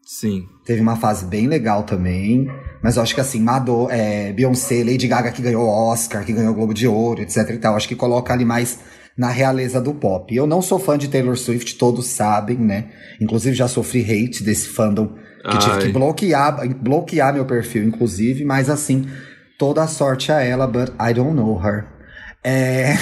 [0.06, 0.46] Sim.
[0.66, 2.48] Teve uma fase bem legal também.
[2.84, 6.54] Mas eu acho que assim, Mado, é, Beyoncé, Lady Gaga que ganhou Oscar, que ganhou
[6.54, 7.76] Globo de Ouro, etc e tal.
[7.76, 8.80] Acho que coloca ali mais
[9.20, 10.34] na realeza do pop.
[10.34, 12.86] Eu não sou fã de Taylor Swift, todos sabem, né?
[13.20, 15.82] Inclusive já sofri hate desse fandom que tive Ai.
[15.82, 18.46] que bloquear, bloquear meu perfil, inclusive.
[18.46, 19.06] Mas assim,
[19.58, 21.86] toda a sorte a ela, but I don't know her.
[22.46, 22.94] É...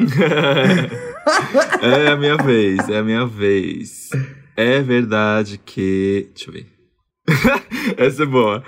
[1.80, 4.10] é a minha vez, é a minha vez.
[4.56, 6.30] É verdade que.
[6.34, 6.66] Deixa eu ver.
[7.96, 8.64] Essa é boa.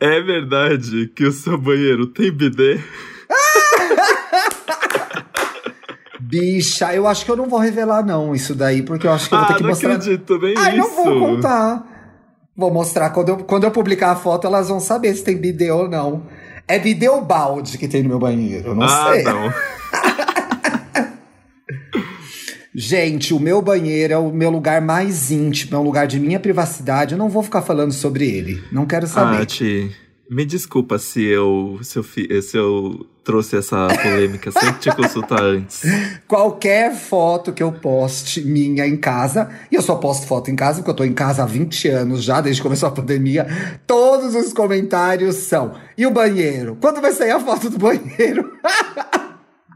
[0.00, 2.80] É verdade que o seu banheiro tem bidê?
[6.30, 9.34] Bicha, eu acho que eu não vou revelar, não, isso daí, porque eu acho que
[9.34, 9.92] eu vou ter Ah, que não mostrar.
[9.94, 10.78] acredito, nem Ai, isso.
[10.78, 11.86] não vou contar.
[12.56, 13.10] Vou mostrar.
[13.10, 16.22] Quando eu, quando eu publicar a foto, elas vão saber se tem bidê ou não.
[16.68, 18.68] É bidê ou balde que tem no meu banheiro?
[18.68, 19.22] Eu não ah, sei.
[19.24, 19.52] não.
[22.72, 26.38] Gente, o meu banheiro é o meu lugar mais íntimo, é um lugar de minha
[26.38, 27.12] privacidade.
[27.12, 28.62] Eu não vou ficar falando sobre ele.
[28.70, 29.38] Não quero saber.
[29.42, 29.44] Ah,
[30.30, 35.82] me desculpa se eu, se eu, se eu trouxe essa polêmica sem te consultar antes.
[36.28, 40.78] Qualquer foto que eu poste minha em casa, e eu só posto foto em casa
[40.78, 43.44] porque eu tô em casa há 20 anos já, desde que começou a pandemia,
[43.88, 46.78] todos os comentários são: e o banheiro?
[46.80, 48.52] Quando vai sair a foto do banheiro?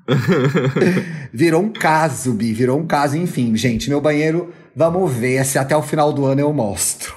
[1.35, 3.17] virou um caso, Bi, virou um caso.
[3.17, 7.13] Enfim, gente, meu banheiro, vamos ver se até o final do ano eu mostro.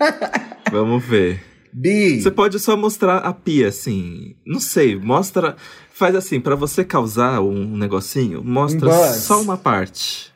[0.72, 1.53] Vamos ver.
[1.76, 4.36] Bi, Você pode só mostrar a pia, assim.
[4.46, 5.56] Não sei, mostra.
[5.92, 10.32] Faz assim, pra você causar um negocinho, mostra só uma parte.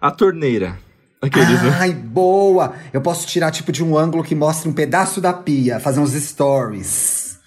[0.00, 0.76] A torneira.
[1.22, 1.76] Aqueles, né?
[1.78, 2.72] Ai, boa!
[2.92, 6.12] Eu posso tirar tipo de um ângulo que mostre um pedaço da pia, fazer uns
[6.14, 7.38] stories.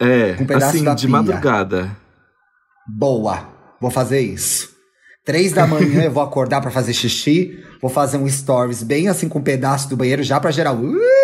[0.00, 1.12] É, um pedaço assim, da de pia.
[1.12, 1.96] madrugada.
[2.88, 3.46] Boa!
[3.80, 4.70] Vou fazer isso.
[5.24, 9.28] Três da manhã eu vou acordar pra fazer xixi, vou fazer um stories bem assim
[9.28, 10.72] com um pedaço do banheiro já pra gerar.
[10.72, 11.19] Uh!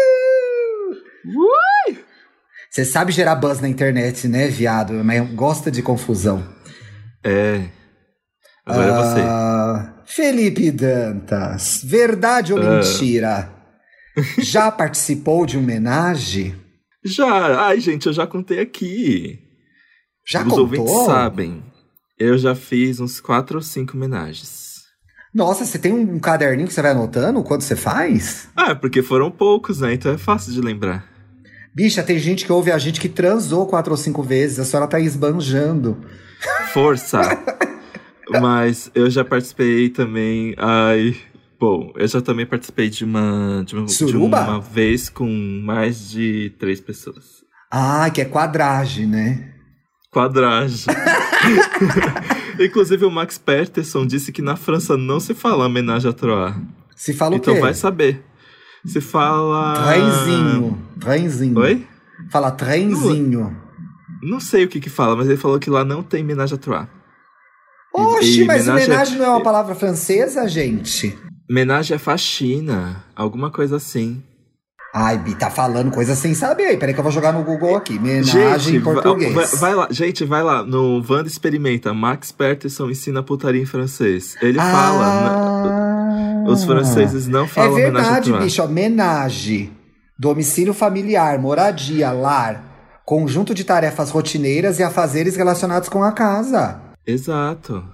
[2.71, 4.93] Você sabe gerar buzz na internet, né, viado?
[5.05, 6.47] Mas gosta de confusão.
[7.25, 7.69] É.
[8.65, 9.21] Agora é você.
[9.23, 12.77] Ah, Felipe Dantas, verdade ou Ah.
[12.77, 13.53] mentira?
[14.39, 16.55] Já participou de um homenagem?
[17.05, 19.39] Já, ai, gente, eu já contei aqui.
[20.29, 20.61] Já Os contou?
[20.61, 21.63] ouvintes sabem.
[22.19, 24.77] Eu já fiz uns quatro ou cinco homenagens.
[25.33, 28.49] Nossa, você tem um caderninho que você vai anotando quando você faz?
[28.57, 29.93] Ah, porque foram poucos, né?
[29.95, 31.07] Então é fácil de lembrar.
[31.77, 34.89] Bicha, tem gente que ouve a gente que transou quatro ou cinco vezes, a senhora
[34.89, 35.99] tá esbanjando.
[36.73, 37.21] Força!
[38.41, 40.55] Mas eu já participei também.
[40.57, 41.15] Ai.
[41.61, 45.29] Bom, eu já também participei de uma, de uma, de uma vez com
[45.63, 47.45] mais de três pessoas.
[47.71, 49.53] Ah, que é quadragem, né?
[50.11, 50.87] Quadragem.
[52.59, 56.59] Inclusive o Max Peterson disse que na França não se fala homenagem a Troar.
[56.97, 57.63] Se fala Então o quê?
[57.63, 58.25] vai saber.
[58.87, 59.75] Se fala.
[59.85, 60.79] Trenzinho.
[61.01, 61.59] Trenzinho.
[61.61, 61.87] Oi?
[62.31, 63.57] Fala trenzinho.
[64.23, 66.89] Não sei o que que fala, mas ele falou que lá não tem homenagem Troar.
[67.95, 71.17] E- Oxi, e mas homenagem- homenagem não é uma palavra francesa, gente?
[71.51, 74.23] Homenagem é faxina, alguma coisa assim.
[74.95, 76.79] Ai, Bi, tá falando coisa sem saber.
[76.79, 77.99] Peraí que eu vou jogar no Google aqui.
[77.99, 79.35] Homenagem em português.
[79.35, 81.93] Vai, vai lá, gente, vai lá no Wanda Experimenta.
[81.93, 84.37] Max Peterson ensina putaria em francês.
[84.41, 85.05] Ele fala.
[85.07, 85.96] Ah, na-
[86.53, 88.63] os franceses não É falam a verdade, bicho.
[88.63, 89.71] Homenagem.
[90.19, 93.01] Domicílio familiar, moradia, lar.
[93.05, 96.81] conjunto de tarefas rotineiras e afazeres relacionados com a casa.
[97.07, 97.85] Exato.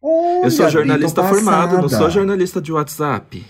[0.00, 3.44] Olha, eu sou jornalista formado, não sou jornalista de WhatsApp.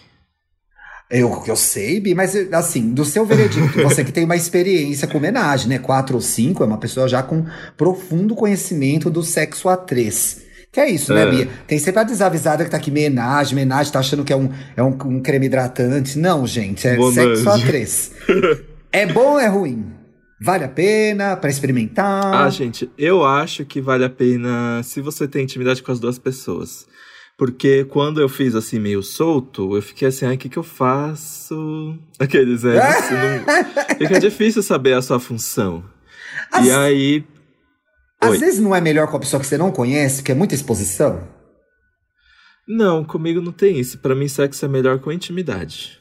[1.10, 5.16] Eu, eu sei, Bi, mas assim, do seu veredicto, você que tem uma experiência com
[5.18, 5.78] homenagem, né?
[5.78, 7.46] Quatro ou cinco, é uma pessoa já com
[7.76, 10.42] profundo conhecimento do sexo a três.
[10.70, 11.30] Que é isso, né, É.
[11.30, 11.48] Bia?
[11.66, 14.82] Tem sempre a desavisada que tá aqui, menagem, menagem, tá achando que é um, é
[14.82, 16.18] um, um creme hidratante.
[16.18, 17.36] Não, gente, é Bonange.
[17.42, 18.12] sexo a três.
[18.92, 19.92] é bom ou é ruim?
[20.40, 22.24] Vale a pena pra experimentar?
[22.34, 26.18] Ah, gente, eu acho que vale a pena se você tem intimidade com as duas
[26.18, 26.86] pessoas.
[27.36, 30.62] Porque quando eu fiz assim meio solto, eu fiquei assim, ai, o que, que eu
[30.62, 31.96] faço?
[32.18, 33.96] Aqueles, é, assim, não...
[33.98, 35.82] fica difícil saber a sua função.
[36.52, 37.24] Às- E aí.
[38.20, 38.38] Às Oi.
[38.38, 41.20] vezes não é melhor com a pessoa que você não conhece, porque é muita exposição.
[42.66, 43.98] Não, comigo não tem isso.
[43.98, 45.98] Pra mim, sexo é melhor com intimidade.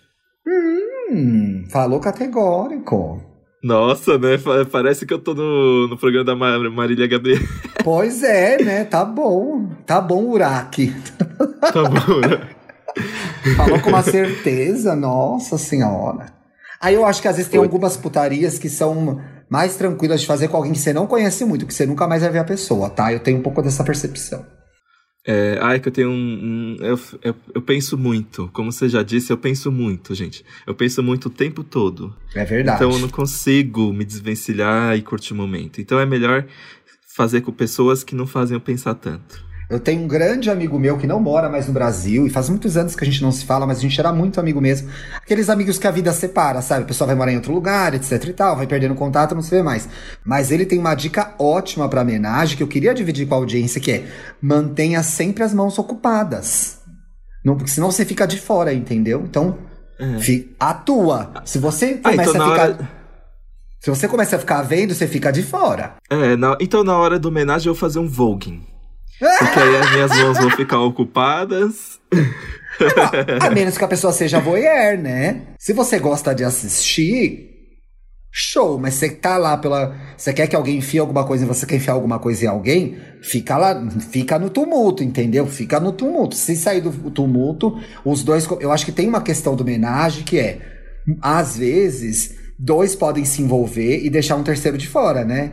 [1.11, 3.23] Hum, falou categórico.
[3.63, 4.37] Nossa, né?
[4.37, 7.39] Pa- Parece que eu tô no, no programa da Mar- Marília Gabriel.
[7.83, 8.83] Pois é, né?
[8.83, 9.69] Tá bom.
[9.85, 10.93] Tá bom, Uraki.
[11.61, 12.49] Tá bom, né?
[13.55, 16.33] Falou com uma certeza, nossa senhora.
[16.81, 20.47] Aí eu acho que às vezes tem algumas putarias que são mais tranquilas de fazer
[20.47, 22.89] com alguém que você não conhece muito, que você nunca mais vai ver a pessoa,
[22.89, 23.11] tá?
[23.13, 24.45] Eu tenho um pouco dessa percepção.
[25.29, 26.13] É, ai, que eu tenho um.
[26.13, 28.49] um- eu, eu, eu penso muito.
[28.53, 30.43] Como você já disse, eu penso muito, gente.
[30.65, 32.15] Eu penso muito o tempo todo.
[32.33, 32.77] É verdade.
[32.77, 35.81] Então eu não consigo me desvencilhar e curtir o momento.
[35.81, 36.45] Então é melhor
[37.13, 39.45] fazer com pessoas que não fazem eu pensar tanto.
[39.69, 42.77] Eu tenho um grande amigo meu que não mora mais no Brasil e faz muitos
[42.77, 44.89] anos que a gente não se fala, mas a gente era muito amigo mesmo.
[45.17, 46.83] Aqueles amigos que a vida separa, sabe?
[46.83, 49.49] A pessoa vai morar em outro lugar, etc e tal, vai perdendo contato, não se
[49.51, 49.89] vê mais.
[50.23, 53.81] Mas ele tem uma dica ótima pra homenagem que eu queria dividir com a audiência,
[53.81, 54.05] que é
[54.41, 56.77] mantenha sempre as mãos ocupadas.
[57.43, 59.21] Não, porque senão você fica de fora, entendeu?
[59.29, 59.57] Então,
[59.99, 60.17] É.
[60.19, 61.33] fi- atua.
[61.43, 62.63] Se você Ah, começa então a ficar.
[62.69, 62.89] hora.
[63.81, 65.95] Se você começa a ficar vendo, você fica de fora.
[66.09, 68.63] É, na- então na hora da homenagem eu vou fazer um voguing.
[69.19, 71.99] Porque aí as minhas mãos vão ficar ocupadas.
[73.41, 75.41] A menos que a pessoa seja voyeur, né?
[75.57, 77.57] Se você gosta de assistir,
[78.31, 78.77] show.
[78.77, 79.95] Mas você tá lá pela.
[80.15, 82.97] Você quer que alguém enfie alguma coisa e você quer enfiar alguma coisa em alguém,
[83.21, 85.47] fica lá, fica no tumulto, entendeu?
[85.47, 86.35] Fica no tumulto.
[86.35, 88.47] Se sair do tumulto, os dois.
[88.59, 90.59] Eu acho que tem uma questão do homenagem que é.
[91.21, 95.51] Às vezes, dois podem se envolver e deixar um terceiro de fora, né?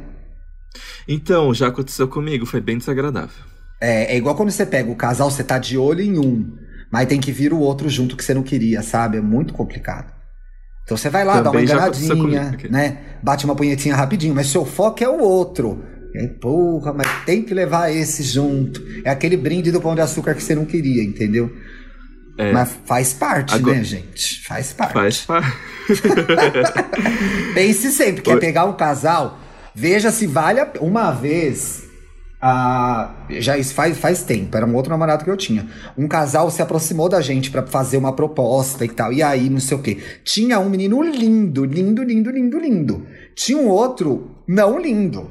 [1.09, 3.35] Então, já aconteceu comigo, foi bem desagradável.
[3.81, 6.57] É, é igual quando você pega o casal, você tá de olho em um,
[6.91, 9.19] mas tem que vir o outro junto que você não queria, sabe?
[9.19, 10.13] É muito complicado.
[10.85, 12.73] Então você vai lá, dá uma Também já aconteceu enganadinha, comigo.
[12.73, 12.99] né?
[13.23, 15.83] Bate uma punhetinha rapidinho, mas seu foco é o outro.
[16.15, 18.83] E aí, porra, mas tem que levar esse junto.
[19.05, 21.51] É aquele brinde do pão de açúcar que você não queria, entendeu?
[22.39, 22.53] É.
[22.53, 24.43] Mas faz parte, Agora- né, gente?
[24.47, 24.93] Faz parte.
[24.93, 25.57] Faz parte.
[27.55, 28.41] Pense sempre, quer Oi.
[28.41, 29.39] pegar um casal,
[29.75, 30.69] veja se vale a...
[30.81, 31.85] Uma vez,
[32.47, 35.67] ah, já isso faz, faz tempo, era um outro namorado que eu tinha.
[35.97, 39.61] Um casal se aproximou da gente pra fazer uma proposta e tal, e aí não
[39.61, 39.97] sei o quê.
[40.23, 43.07] Tinha um menino lindo, lindo, lindo, lindo, lindo.
[43.35, 45.31] Tinha um outro não lindo.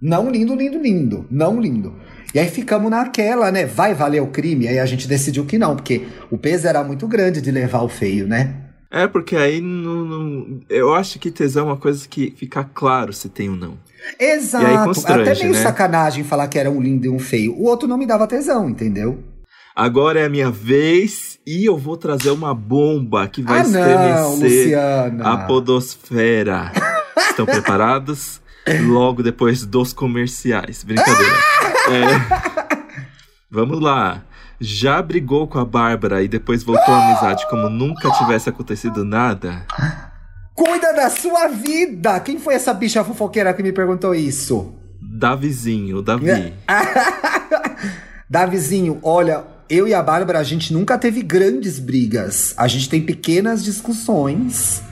[0.00, 1.26] Não lindo, lindo, lindo.
[1.30, 1.96] Não lindo.
[2.34, 3.66] E aí ficamos naquela, né?
[3.66, 4.68] Vai valer o crime?
[4.68, 7.88] Aí a gente decidiu que não, porque o peso era muito grande de levar o
[7.90, 8.67] feio, né?
[8.90, 13.12] É, porque aí não, não- eu acho que tesão é uma coisa que fica claro
[13.12, 13.76] se tem ou não.
[14.18, 14.64] Exato.
[14.64, 15.62] E aí constrange, Até meio né?
[15.62, 17.54] sacanagem falar que era um lindo e um feio.
[17.54, 19.22] O outro não me dava tesão, entendeu?
[19.76, 24.32] Agora é a minha vez e eu vou trazer uma bomba que vai ah, não,
[24.34, 25.32] estremecer Luciana.
[25.32, 26.72] a podosfera.
[27.30, 28.40] Estão preparados?
[28.86, 30.82] Logo depois dos comerciais.
[30.82, 31.32] Brincadeira.
[31.90, 32.78] É.
[33.50, 34.24] Vamos lá.
[34.60, 39.64] Já brigou com a Bárbara e depois voltou à amizade como nunca tivesse acontecido nada?
[40.52, 42.18] Cuida da sua vida!
[42.18, 44.74] Quem foi essa bicha fofoqueira que me perguntou isso?
[45.00, 46.52] Davizinho, Davi.
[48.28, 52.52] Davizinho, olha, eu e a Bárbara, a gente nunca teve grandes brigas.
[52.56, 54.82] A gente tem pequenas discussões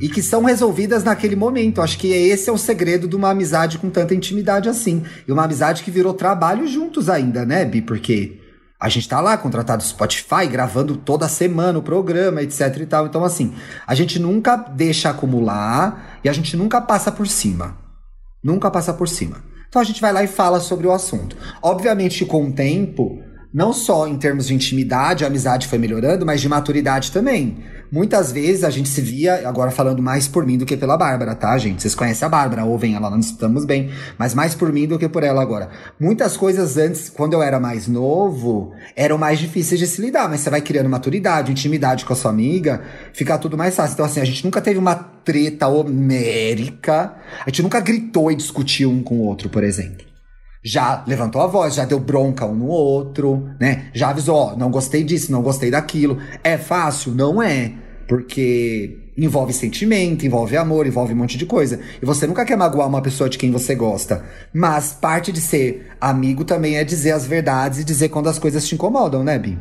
[0.00, 1.82] e que são resolvidas naquele momento.
[1.82, 5.02] Acho que esse é o segredo de uma amizade com tanta intimidade assim.
[5.28, 7.82] E uma amizade que virou trabalho juntos ainda, né, Bi?
[7.82, 8.45] Porque
[8.78, 13.06] a gente tá lá contratado Spotify, gravando toda semana o programa, etc e tal.
[13.06, 13.54] Então, assim,
[13.86, 17.76] a gente nunca deixa acumular e a gente nunca passa por cima.
[18.44, 19.42] Nunca passa por cima.
[19.68, 21.36] Então a gente vai lá e fala sobre o assunto.
[21.62, 23.18] Obviamente com o tempo,
[23.52, 27.64] não só em termos de intimidade, a amizade foi melhorando, mas de maturidade também.
[27.90, 31.34] Muitas vezes a gente se via, agora falando mais por mim do que pela Bárbara,
[31.34, 31.82] tá, gente?
[31.82, 35.08] Vocês conhecem a Bárbara, ouvem ela, nós estamos bem, mas mais por mim do que
[35.08, 35.68] por ela agora.
[35.98, 40.40] Muitas coisas antes, quando eu era mais novo, eram mais difíceis de se lidar, mas
[40.40, 43.94] você vai criando maturidade, intimidade com a sua amiga, fica tudo mais fácil.
[43.94, 48.90] Então, assim, a gente nunca teve uma treta homérica, a gente nunca gritou e discutiu
[48.90, 50.05] um com o outro, por exemplo
[50.66, 53.88] já levantou a voz, já deu bronca um no outro, né?
[53.94, 56.18] Já avisou, ó, não gostei disso, não gostei daquilo.
[56.42, 57.12] É fácil?
[57.12, 57.72] Não é.
[58.08, 61.80] Porque envolve sentimento, envolve amor, envolve um monte de coisa.
[62.02, 64.24] E você nunca quer magoar uma pessoa de quem você gosta.
[64.52, 68.66] Mas parte de ser amigo também é dizer as verdades e dizer quando as coisas
[68.66, 69.56] te incomodam, né, Bi?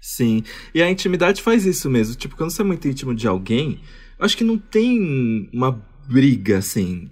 [0.00, 0.44] Sim.
[0.72, 2.14] E a intimidade faz isso mesmo.
[2.14, 3.80] Tipo, quando você é muito íntimo de alguém,
[4.20, 7.10] acho que não tem uma briga, assim.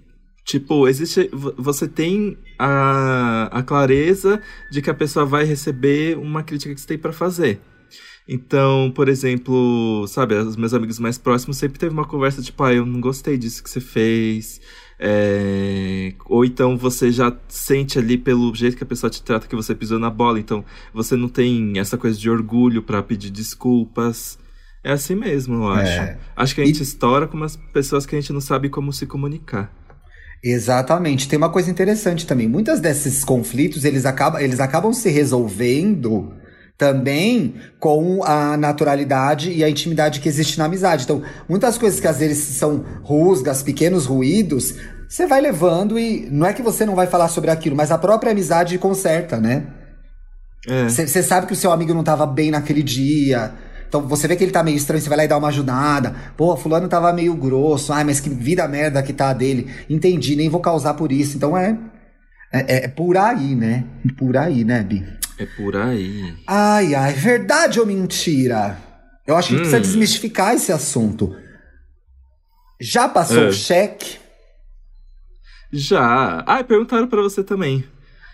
[0.51, 1.29] Tipo, existe.
[1.57, 6.87] Você tem a, a clareza de que a pessoa vai receber uma crítica que você
[6.87, 7.61] tem para fazer.
[8.27, 12.73] Então, por exemplo, sabe, os meus amigos mais próximos sempre teve uma conversa tipo, ah,
[12.73, 14.59] eu não gostei disso que você fez.
[14.99, 16.13] É...
[16.25, 19.73] Ou então você já sente ali pelo jeito que a pessoa te trata que você
[19.73, 20.37] pisou na bola.
[20.37, 24.37] Então você não tem essa coisa de orgulho para pedir desculpas.
[24.83, 25.91] É assim mesmo, eu acho.
[25.91, 26.19] É.
[26.35, 26.83] Acho que a gente e...
[26.83, 29.73] estoura com as pessoas que a gente não sabe como se comunicar.
[30.43, 31.27] Exatamente.
[31.27, 32.47] Tem uma coisa interessante também.
[32.47, 36.33] Muitos desses conflitos, eles acabam, eles acabam se resolvendo
[36.77, 41.03] também com a naturalidade e a intimidade que existe na amizade.
[41.03, 44.73] Então, muitas coisas que às vezes são rusgas, pequenos ruídos,
[45.07, 47.97] você vai levando e não é que você não vai falar sobre aquilo, mas a
[47.99, 49.67] própria amizade conserta, né?
[50.87, 51.21] Você é.
[51.21, 53.51] sabe que o seu amigo não estava bem naquele dia.
[53.91, 56.15] Então você vê que ele tá meio estranho, você vai lá e dá uma ajudada.
[56.37, 57.91] Pô, fulano tava meio grosso.
[57.91, 59.69] Ai, mas que vida merda que tá dele.
[59.89, 61.35] Entendi, nem vou causar por isso.
[61.35, 61.77] Então é.
[62.53, 63.83] É, é por aí, né?
[64.17, 65.05] Por aí, né, Bi?
[65.37, 66.33] É por aí.
[66.47, 68.77] Ai, ai, verdade ou mentira?
[69.27, 69.57] Eu acho que hum.
[69.57, 71.35] precisa desmistificar esse assunto.
[72.79, 73.47] Já passou é.
[73.49, 74.19] o cheque?
[75.69, 76.45] Já.
[76.47, 77.83] Ah, perguntaram para você também.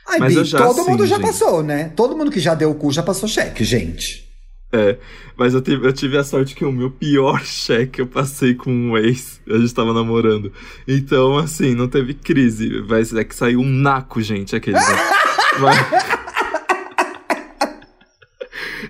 [0.07, 1.25] Ai, Mas Bi, todo sim, mundo já gente.
[1.25, 1.91] passou, né?
[1.95, 4.26] Todo mundo que já deu o cu já passou cheque, gente.
[4.71, 4.97] É,
[5.37, 8.71] mas eu tive, eu tive a sorte que o meu pior cheque eu passei com
[8.71, 10.51] um ex, a gente tava namorando.
[10.87, 12.83] Então, assim, não teve crise.
[12.87, 14.77] Mas é que saiu um naco, gente, aquele.
[14.77, 14.81] Né?
[15.59, 16.27] mas...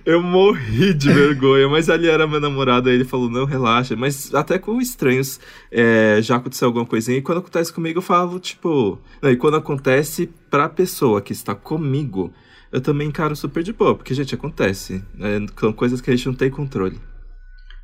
[0.06, 3.94] Eu morri de vergonha, mas ali era meu namorado, aí ele falou, não, relaxa.
[3.94, 5.38] Mas até com estranhos
[5.70, 7.18] é, já aconteceu alguma coisinha.
[7.18, 8.98] E quando acontece comigo, eu falo, tipo.
[9.22, 12.34] Não, e quando acontece pra pessoa que está comigo,
[12.72, 15.04] eu também encaro super de boa, porque, gente, acontece.
[15.16, 15.46] Né?
[15.60, 17.00] São coisas que a gente não tem controle.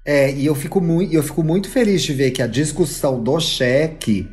[0.06, 3.40] É, e eu fico, muito, eu fico muito feliz de ver que a discussão do
[3.40, 4.28] cheque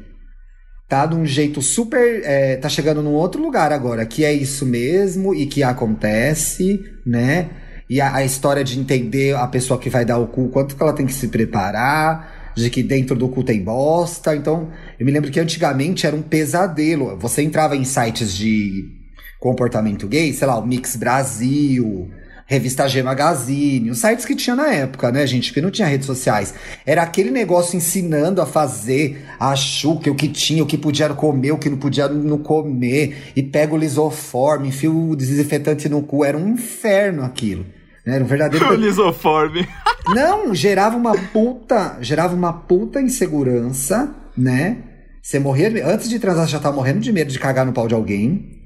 [0.88, 2.22] tá de um jeito super.
[2.24, 7.50] É, tá chegando num outro lugar agora, que é isso mesmo e que acontece, né?
[7.88, 10.82] E a, a história de entender a pessoa que vai dar o cu, quanto que
[10.82, 14.34] ela tem que se preparar, de que dentro do cu tem bosta.
[14.34, 17.16] Então, eu me lembro que antigamente era um pesadelo.
[17.18, 18.99] Você entrava em sites de
[19.40, 22.10] comportamento gay, sei lá, o Mix Brasil,
[22.44, 25.52] revista G Magazine, os sites que tinha na época, né, gente?
[25.52, 26.52] Que não tinha redes sociais.
[26.84, 31.52] Era aquele negócio ensinando a fazer a chuca, o que tinha, o que podia comer,
[31.52, 33.32] o que não podia não comer.
[33.34, 36.24] E pega o lisoforme, enfia o desinfetante no cu.
[36.24, 37.64] Era um inferno aquilo.
[38.04, 38.16] Né?
[38.16, 38.66] Era um verdadeiro.
[38.70, 39.66] O lisoforme.
[40.14, 41.98] Não, gerava uma puta.
[42.00, 44.78] Gerava uma puta insegurança, né?
[45.22, 45.84] Você morrer.
[45.84, 48.59] Antes de transar, você já tá morrendo de medo de cagar no pau de alguém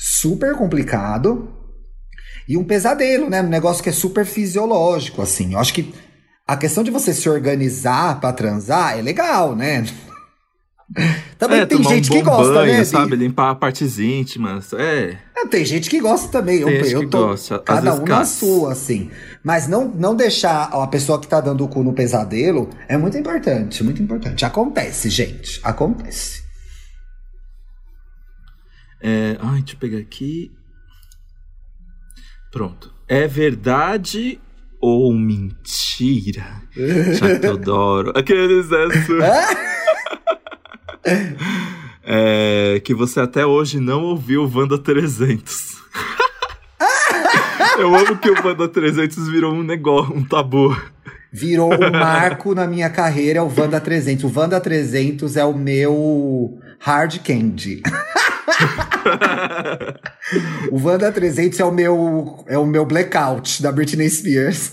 [0.00, 1.52] super complicado
[2.48, 3.42] e um pesadelo, né?
[3.42, 5.52] Um negócio que é super fisiológico, assim.
[5.52, 5.92] Eu acho que
[6.48, 9.84] a questão de você se organizar para transar é legal, né?
[11.38, 12.84] Também é, tem gente um que gosta, banho, né?
[12.84, 13.14] sabe?
[13.14, 15.18] Limpar partes íntimas, é.
[15.36, 15.46] é.
[15.46, 16.64] Tem gente que gosta também.
[16.64, 17.58] Tem eu, eu tô, gosta.
[17.60, 19.10] cada um na sua, assim.
[19.44, 23.16] Mas não, não deixar a pessoa que tá dando o cu no pesadelo é muito
[23.16, 24.44] importante, muito importante.
[24.44, 25.60] Acontece, gente.
[25.62, 26.39] Acontece.
[29.00, 30.52] É, ai, deixa eu pegar aqui.
[32.52, 32.92] Pronto.
[33.08, 34.40] É verdade
[34.80, 36.62] ou mentira?
[37.50, 38.12] adoro.
[38.16, 38.66] Aqueles
[42.02, 45.80] é, que você até hoje não ouviu o Wanda 300.
[47.78, 50.76] Eu amo que o Wanda 300 virou um negócio, um tabu.
[51.32, 54.24] Virou um marco na minha carreira, é o Wanda 300.
[54.24, 57.82] O Wanda 300 é o meu hard candy.
[60.70, 64.72] o Wanda 300 é o meu é o meu blackout da Britney Spears.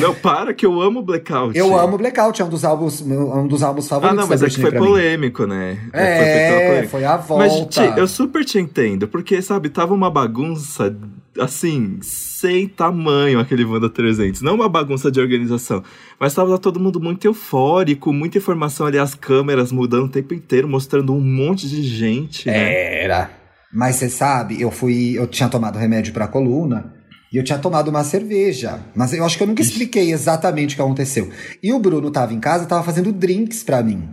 [0.00, 1.56] Não, para que eu amo Blackout.
[1.56, 4.18] Eu amo Blackout, é um dos álbuns, um dos álbuns favoritos.
[4.18, 4.86] Ah, não, mas da é que foi pra mim.
[4.86, 5.78] polêmico, né?
[5.92, 7.46] É, foi, foi a volta.
[7.46, 10.94] Mas, Ti, eu super te entendo, porque, sabe, tava uma bagunça,
[11.38, 14.42] assim, sem tamanho aquele Wanda 300.
[14.42, 15.82] Não uma bagunça de organização,
[16.18, 20.68] mas tava todo mundo muito eufórico, muita informação ali, as câmeras mudando o tempo inteiro,
[20.68, 23.02] mostrando um monte de gente, né?
[23.02, 23.30] Era.
[23.72, 26.94] Mas você sabe, eu fui, eu tinha tomado remédio pra coluna
[27.32, 28.78] e eu tinha tomado uma cerveja.
[28.94, 31.28] Mas eu acho que eu nunca expliquei exatamente o que aconteceu.
[31.60, 34.08] E o Bruno tava em casa, tava fazendo drinks pra mim.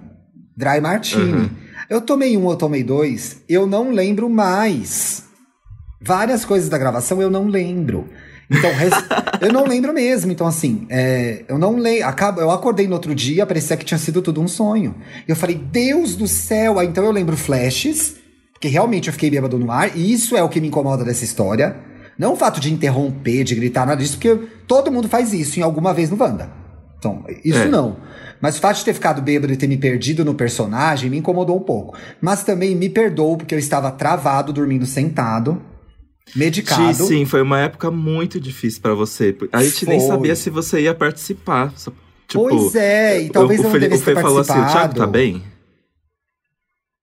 [0.57, 1.31] Dry Martini.
[1.31, 1.49] Uhum.
[1.87, 5.29] Eu tomei um, eu tomei dois, eu não lembro mais.
[6.01, 8.09] Várias coisas da gravação eu não lembro.
[8.49, 8.91] Então, res-
[9.41, 10.31] eu não lembro mesmo.
[10.31, 12.07] Então, assim, é, eu não lembro.
[12.37, 14.95] Eu acordei no outro dia, parecia que tinha sido tudo um sonho.
[15.27, 16.79] E eu falei, Deus do céu!
[16.79, 18.15] Aí, então eu lembro flashes,
[18.51, 21.23] porque realmente eu fiquei bêbado no ar, e isso é o que me incomoda dessa
[21.23, 21.75] história.
[22.17, 24.35] Não o fato de interromper, de gritar, nada disso, porque
[24.67, 26.49] todo mundo faz isso em alguma vez no Wanda.
[26.99, 27.67] Então, isso É.
[27.67, 27.97] não.
[28.39, 31.57] Mas o fato de ter ficado bêbado e ter me perdido no personagem me incomodou
[31.57, 31.95] um pouco.
[32.19, 35.61] Mas também me perdoou porque eu estava travado, dormindo sentado,
[36.35, 36.97] medicado.
[36.97, 39.35] Ti, sim, foi uma época muito difícil pra você.
[39.51, 40.07] A gente nem Foi.
[40.07, 41.73] sabia se você ia participar.
[42.27, 44.51] Tipo, Pois é, e talvez o, eu não Felipe, o devesse ter Fê falou assim,
[44.51, 44.99] o Thiago participado.
[44.99, 45.43] tá bem?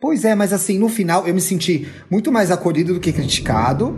[0.00, 3.94] Pois é, mas assim, no final eu me senti muito mais acolhido do que criticado.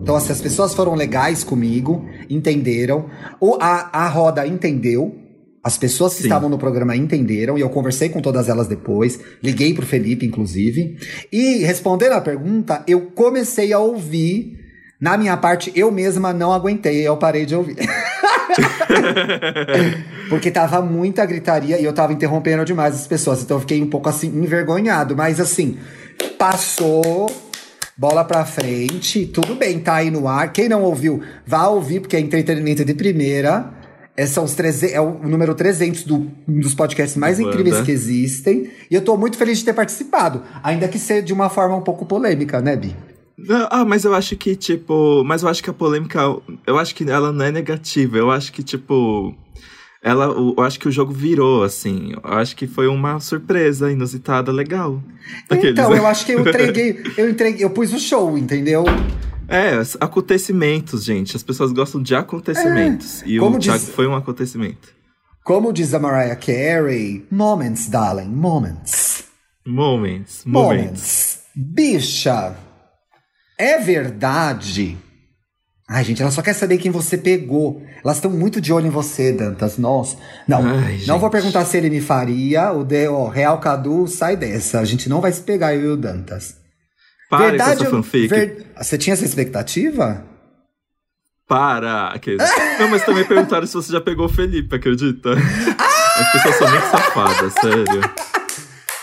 [0.00, 3.10] Então, assim, as pessoas foram legais comigo, entenderam.
[3.38, 5.16] Ou a, a roda entendeu.
[5.62, 6.28] As pessoas que Sim.
[6.28, 9.20] estavam no programa entenderam, e eu conversei com todas elas depois.
[9.42, 10.96] Liguei pro Felipe, inclusive.
[11.30, 14.58] E respondendo a pergunta, eu comecei a ouvir.
[15.00, 17.76] Na minha parte, eu mesma não aguentei, eu parei de ouvir.
[20.28, 23.42] Porque tava muita gritaria e eu tava interrompendo demais as pessoas.
[23.42, 25.16] Então eu fiquei um pouco assim, envergonhado.
[25.16, 25.78] Mas assim,
[26.38, 27.32] passou,
[27.96, 30.52] bola pra frente, tudo bem, tá aí no ar.
[30.52, 33.72] Quem não ouviu, vá ouvir, porque é entretenimento de primeira.
[34.14, 37.48] É, são os 300, é o número 300 do, um dos podcasts mais Wanda.
[37.50, 38.70] incríveis que existem.
[38.90, 40.42] E eu tô muito feliz de ter participado.
[40.62, 42.94] Ainda que seja de uma forma um pouco polêmica, né, Bi?
[43.48, 45.22] Não, Ah, mas eu acho que, tipo.
[45.24, 46.20] Mas eu acho que a polêmica.
[46.66, 48.16] Eu acho que ela não é negativa.
[48.18, 49.34] Eu acho que, tipo.
[50.02, 52.12] Ela, eu acho que o jogo virou, assim.
[52.24, 55.02] Eu acho que foi uma surpresa inusitada, legal.
[55.48, 55.98] Daqueles, então, né?
[55.98, 58.82] eu acho que eu entreguei, eu entreguei, eu pus o show, entendeu?
[59.46, 61.36] É, acontecimentos, gente.
[61.36, 63.22] As pessoas gostam de acontecimentos.
[63.26, 64.88] e É, como o diz- foi um acontecimento.
[65.44, 69.24] Como diz a Mariah Carey, moments, darling, moments.
[69.66, 70.46] Moments, momentos.
[70.46, 71.38] Moments.
[71.54, 72.56] Bicha,
[73.60, 74.96] é verdade.
[75.88, 77.82] Ai, gente, ela só quer saber quem você pegou.
[78.04, 79.76] Elas estão muito de olho em você, Dantas.
[79.76, 80.16] Nossa.
[80.46, 82.72] Não, Ai, não vou perguntar se ele me faria.
[82.72, 84.78] O de, ó, Real Cadu, sai dessa.
[84.78, 86.56] A gente não vai se pegar, eu e o Dantas.
[87.28, 88.28] Para com essa fanfic.
[88.28, 90.24] ver- Você tinha essa expectativa?
[91.48, 92.08] Para!
[92.08, 92.48] Aqueles.
[92.78, 95.30] Não, mas também perguntaram se você já pegou o Felipe, acredita?
[96.16, 98.00] As pessoas são muito safadas, sério.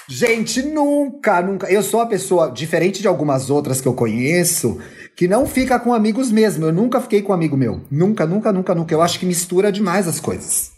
[0.09, 1.69] Gente, nunca, nunca.
[1.69, 4.79] Eu sou uma pessoa, diferente de algumas outras que eu conheço,
[5.15, 6.65] que não fica com amigos mesmo.
[6.65, 7.81] Eu nunca fiquei com um amigo meu.
[7.91, 8.93] Nunca, nunca, nunca, nunca.
[8.93, 10.71] Eu acho que mistura demais as coisas.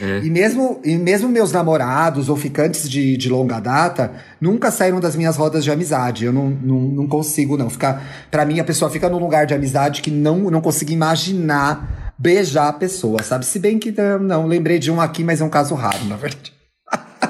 [0.00, 0.20] É.
[0.24, 5.14] E mesmo, e mesmo meus namorados ou ficantes de, de longa data nunca saíram das
[5.14, 6.24] minhas rodas de amizade.
[6.24, 7.70] Eu não, não, não consigo, não.
[7.70, 12.14] Ficar, pra mim, a pessoa fica num lugar de amizade que não, não consigo imaginar
[12.18, 13.46] beijar a pessoa, sabe?
[13.46, 16.16] Se bem que não, não, lembrei de um aqui, mas é um caso raro, na
[16.16, 16.52] verdade.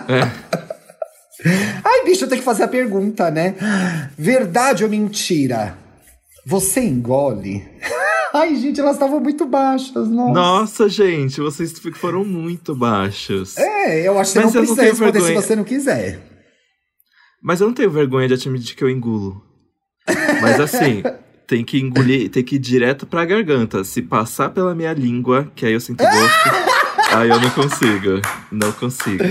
[1.84, 3.54] Ai, bicho, eu tenho que fazer a pergunta, né?
[4.16, 5.76] Verdade ou mentira?
[6.46, 7.66] Você engole?
[8.32, 10.32] Ai, gente, elas estavam muito baixas, nossa.
[10.32, 13.56] Nossa, gente, vocês foram muito baixos.
[13.58, 15.40] É, eu acho que você Mas não eu não precisa tenho responder vergonha.
[15.40, 16.20] se você não quiser.
[17.42, 19.42] Mas eu não tenho vergonha de admitir que eu engulo.
[20.40, 21.02] Mas assim,
[21.46, 23.82] tem que engolir, tem que ir direto pra garganta.
[23.82, 26.50] Se passar pela minha língua, que aí eu sinto gosto,
[27.12, 28.20] aí eu não consigo.
[28.52, 29.24] Não consigo.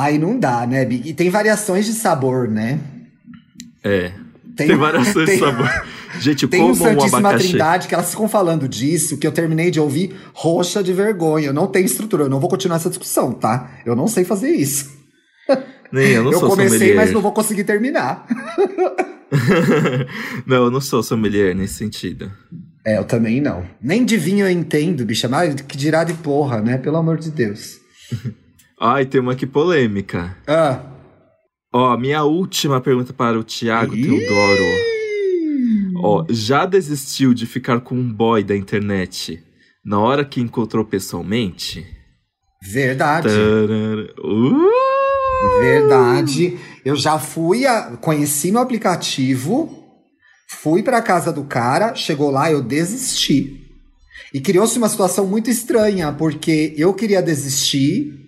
[0.00, 1.08] Ai, não dá, né, Big?
[1.08, 2.78] E tem variações de sabor, né?
[3.82, 4.12] É.
[4.56, 5.68] Tem, variações tem- de sabor.
[6.20, 7.48] Gente, Tem um como um Santíssima abacaxi.
[7.48, 11.48] Trindade que elas ficam falando disso, que eu terminei de ouvir roxa de vergonha.
[11.48, 13.70] Eu não tenho estrutura, eu não vou continuar essa discussão, tá?
[13.84, 14.90] Eu não sei fazer isso.
[15.92, 16.96] Nem, eu não eu sou comecei, sommelier.
[16.96, 18.26] mas não vou conseguir terminar.
[20.46, 22.32] não, eu não sou sommelier nesse sentido.
[22.84, 23.64] É, eu também não.
[23.80, 26.78] Nem de vinho eu entendo, bicha, mas que dirá de porra, né?
[26.78, 27.76] Pelo amor de Deus.
[28.80, 30.36] Ai, tem uma aqui polêmica.
[30.46, 30.80] Ah.
[31.72, 34.64] Ó, minha última pergunta para o Thiago Teodoro.
[35.96, 39.42] Ó, já desistiu de ficar com um boy da internet
[39.84, 41.84] na hora que encontrou pessoalmente?
[42.62, 43.28] Verdade.
[43.28, 44.14] Tarara.
[44.22, 45.60] Uh!
[45.60, 46.58] Verdade.
[46.84, 49.84] Eu já fui, a, conheci no aplicativo,
[50.48, 53.66] fui pra casa do cara, chegou lá, eu desisti.
[54.32, 58.27] E criou-se uma situação muito estranha, porque eu queria desistir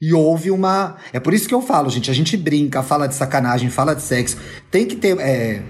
[0.00, 0.96] e houve uma.
[1.12, 2.10] É por isso que eu falo, gente.
[2.10, 4.36] A gente brinca, fala de sacanagem, fala de sexo.
[4.70, 5.18] Tem que ter.
[5.18, 5.62] É...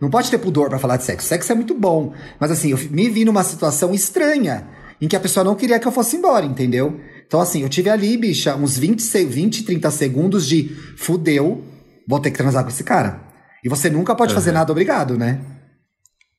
[0.00, 1.28] Não pode ter pudor para falar de sexo.
[1.28, 2.12] Sexo é muito bom.
[2.40, 4.66] Mas assim, eu me vi numa situação estranha
[5.00, 7.00] em que a pessoa não queria que eu fosse embora, entendeu?
[7.26, 11.62] Então, assim, eu tive ali, bicha, uns 20, 20 30 segundos de fudeu,
[12.06, 13.20] vou ter que transar com esse cara.
[13.62, 14.38] E você nunca pode uhum.
[14.38, 15.40] fazer nada obrigado, né?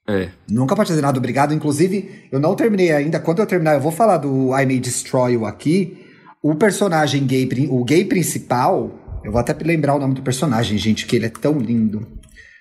[0.08, 0.30] É.
[0.48, 1.54] Nunca pode fazer nada obrigado.
[1.54, 3.20] Inclusive, eu não terminei ainda.
[3.20, 6.05] Quando eu terminar, eu vou falar do I May Destroy You aqui.
[6.48, 11.08] O personagem gay, o gay principal, eu vou até lembrar o nome do personagem, gente,
[11.08, 12.08] que ele é tão lindo.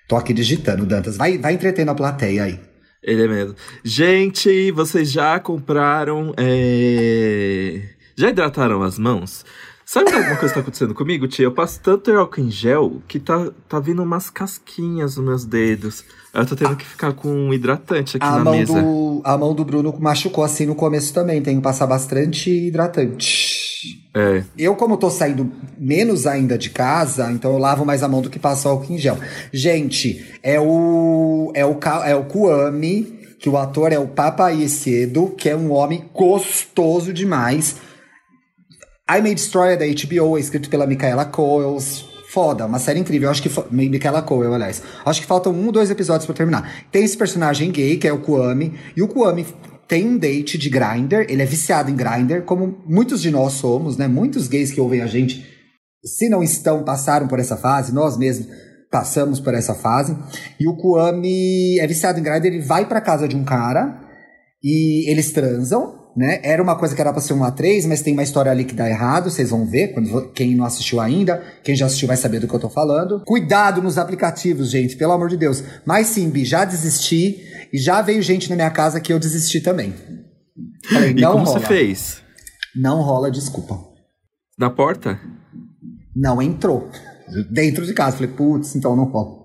[0.07, 1.17] Tô aqui digitando, Dantas.
[1.17, 2.59] Vai, vai entretendo a plateia aí.
[3.03, 3.55] Ele é mesmo.
[3.83, 6.33] Gente, vocês já compraram.
[6.35, 7.79] É...
[8.17, 9.45] Já hidrataram as mãos?
[9.85, 11.45] Sabe alguma coisa que tá acontecendo comigo, tia?
[11.45, 16.03] Eu passo tanto álcool em gel que tá, tá vindo umas casquinhas nos meus dedos.
[16.33, 18.81] Eu tô tendo que ficar com um hidratante aqui a na mão mesa.
[18.81, 21.39] Do, a mão do Bruno machucou assim no começo também.
[21.39, 23.54] Tenho que passar bastante hidratante.
[24.13, 24.43] É.
[24.57, 28.29] Eu, como tô saindo menos ainda de casa, então eu lavo mais a mão do
[28.29, 29.17] que passo álcool em gel.
[29.51, 31.51] Gente, é o.
[31.53, 35.71] É o, é o Kuami, que o ator é o Papa Cedo, que é um
[35.71, 37.75] homem gostoso demais.
[39.09, 43.29] I May Destroy é da HBO, é escrito pela Micaela Coels foda, uma série incrível.
[43.29, 43.49] Acho que.
[43.71, 44.83] Michaela Cole, aliás.
[45.05, 46.69] Acho que faltam um, dois episódios para terminar.
[46.91, 49.45] Tem esse personagem gay, que é o Kwame, e o Kwame
[49.87, 53.97] tem um date de grinder, ele é viciado em grinder, como muitos de nós somos,
[53.97, 54.07] né?
[54.07, 55.45] Muitos gays que ouvem a gente,
[56.03, 58.47] se não estão, passaram por essa fase, nós mesmos
[58.91, 60.17] passamos por essa fase.
[60.59, 64.01] E o Kwame é viciado em grinder, ele vai para casa de um cara
[64.63, 66.39] e eles transam né?
[66.43, 68.73] Era uma coisa que era pra ser um A3, mas tem uma história ali que
[68.73, 72.39] dá errado, vocês vão ver, quando, quem não assistiu ainda, quem já assistiu vai saber
[72.39, 73.21] do que eu tô falando.
[73.25, 75.63] Cuidado nos aplicativos, gente, pelo amor de Deus.
[75.85, 77.41] Mas sim, Bi, já desisti
[77.73, 79.93] e já veio gente na minha casa que eu desisti também.
[80.89, 81.59] Falei, e como rola.
[81.59, 82.21] você fez?
[82.75, 83.77] Não rola, desculpa.
[84.57, 85.19] Na porta?
[86.15, 86.89] Não entrou.
[87.51, 88.17] Dentro de casa.
[88.17, 89.43] Falei, putz, então não rola.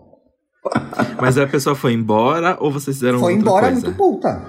[1.21, 3.87] Mas a pessoa foi embora ou vocês fizeram Foi outra embora coisa?
[3.87, 4.47] muito puta.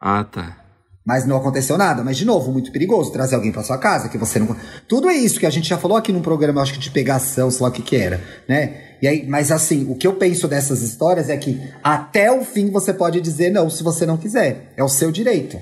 [0.00, 0.67] Ah, tá.
[1.08, 2.04] Mas não aconteceu nada.
[2.04, 4.54] Mas, de novo, muito perigoso trazer alguém para sua casa que você não.
[4.86, 7.50] Tudo é isso que a gente já falou aqui num programa, acho que de pegação,
[7.50, 8.74] sei lá o que que era, né?
[9.00, 12.70] E aí, mas assim, o que eu penso dessas histórias é que até o fim
[12.70, 14.74] você pode dizer não se você não quiser.
[14.76, 15.58] É o seu direito.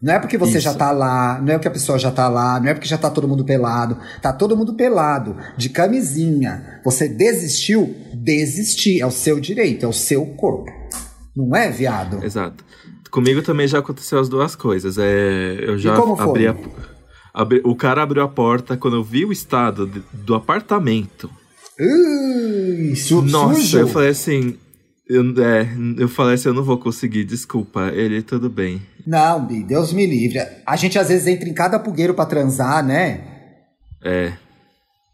[0.00, 0.60] Não é porque você Isso.
[0.60, 2.96] já tá lá, não é porque a pessoa já tá lá, não é porque já
[2.96, 3.98] tá todo mundo pelado.
[4.22, 6.80] Tá todo mundo pelado, de camisinha.
[6.84, 7.92] Você desistiu?
[8.14, 9.00] Desistir.
[9.00, 10.70] É o seu direito, é o seu corpo.
[11.34, 12.24] Não é, viado?
[12.24, 12.64] Exato.
[13.10, 14.98] Comigo também já aconteceu as duas coisas.
[14.98, 16.54] É, eu já abri a,
[17.32, 21.30] abri, o cara abriu a porta quando eu vi o estado de, do apartamento.
[21.80, 23.78] Ui, su Nossa, sujo.
[23.78, 24.56] eu falei assim.
[25.08, 27.90] Eu, é, eu falei assim, eu não vou conseguir, desculpa.
[27.94, 28.82] Ele, tudo bem.
[29.06, 30.38] Não, Bi, Deus me livre.
[30.66, 33.24] A gente às vezes entra em cada pugueiro para transar, né?
[34.04, 34.34] É.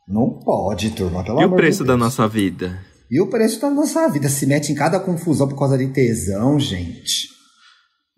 [0.08, 2.80] Não pode, turma, pelo E o preço de da nossa vida?
[3.08, 4.28] E o preço da nossa vida?
[4.28, 7.33] Se mete em cada confusão por causa de tesão, gente.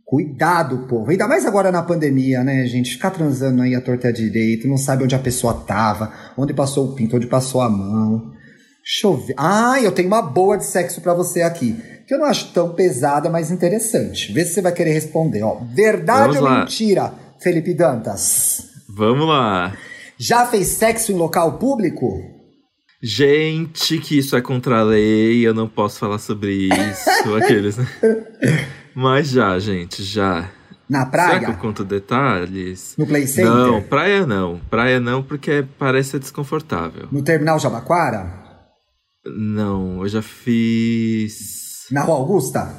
[0.07, 1.11] Cuidado, povo.
[1.11, 2.93] Ainda mais agora na pandemia, né, gente?
[2.93, 6.95] Ficar transando aí a torta direito, não sabe onde a pessoa tava, onde passou o
[6.95, 8.31] pinto, onde passou a mão.
[8.85, 9.35] Deixa eu ver.
[9.37, 11.77] Ah, eu tenho uma boa de sexo para você aqui.
[12.07, 14.33] Que eu não acho tão pesada, mas interessante.
[14.33, 15.43] Vê se você vai querer responder.
[15.43, 16.61] Ó, verdade Vamos ou lá.
[16.61, 18.63] mentira, Felipe Dantas?
[18.89, 19.77] Vamos lá.
[20.17, 22.07] Já fez sexo em local público?
[23.03, 27.35] Gente, que isso é contra a lei, eu não posso falar sobre isso.
[27.37, 27.87] Aqueles, né?
[28.97, 30.49] Mas já, gente, já.
[30.89, 31.35] Na praia?
[31.35, 32.95] Será que eu conto detalhes?
[32.97, 33.53] No Play Center?
[33.53, 34.59] Não, praia não.
[34.71, 37.07] Praia não, porque parece ser desconfortável.
[37.13, 38.27] No Terminal Jabaquara?
[39.27, 41.85] Não, eu já fiz...
[41.93, 42.75] Na Rua Augusta?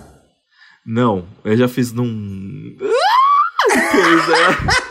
[0.83, 2.75] Não, eu já fiz num...
[3.91, 4.81] Coisa...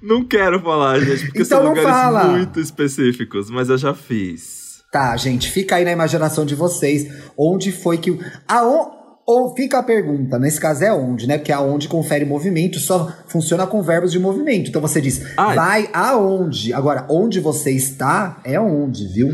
[0.00, 2.24] não quero falar, gente, porque então são lugares fala.
[2.28, 4.84] muito específicos, mas eu já fiz.
[4.92, 7.12] Tá, gente, fica aí na imaginação de vocês.
[7.36, 8.16] Onde foi que...
[8.46, 8.99] Aonde...
[9.30, 11.38] Ou fica a pergunta, nesse caso é onde, né?
[11.38, 14.68] Porque aonde confere movimento só funciona com verbos de movimento.
[14.68, 15.54] Então você diz, Ai.
[15.54, 16.72] vai aonde.
[16.72, 19.28] Agora, onde você está é onde, viu?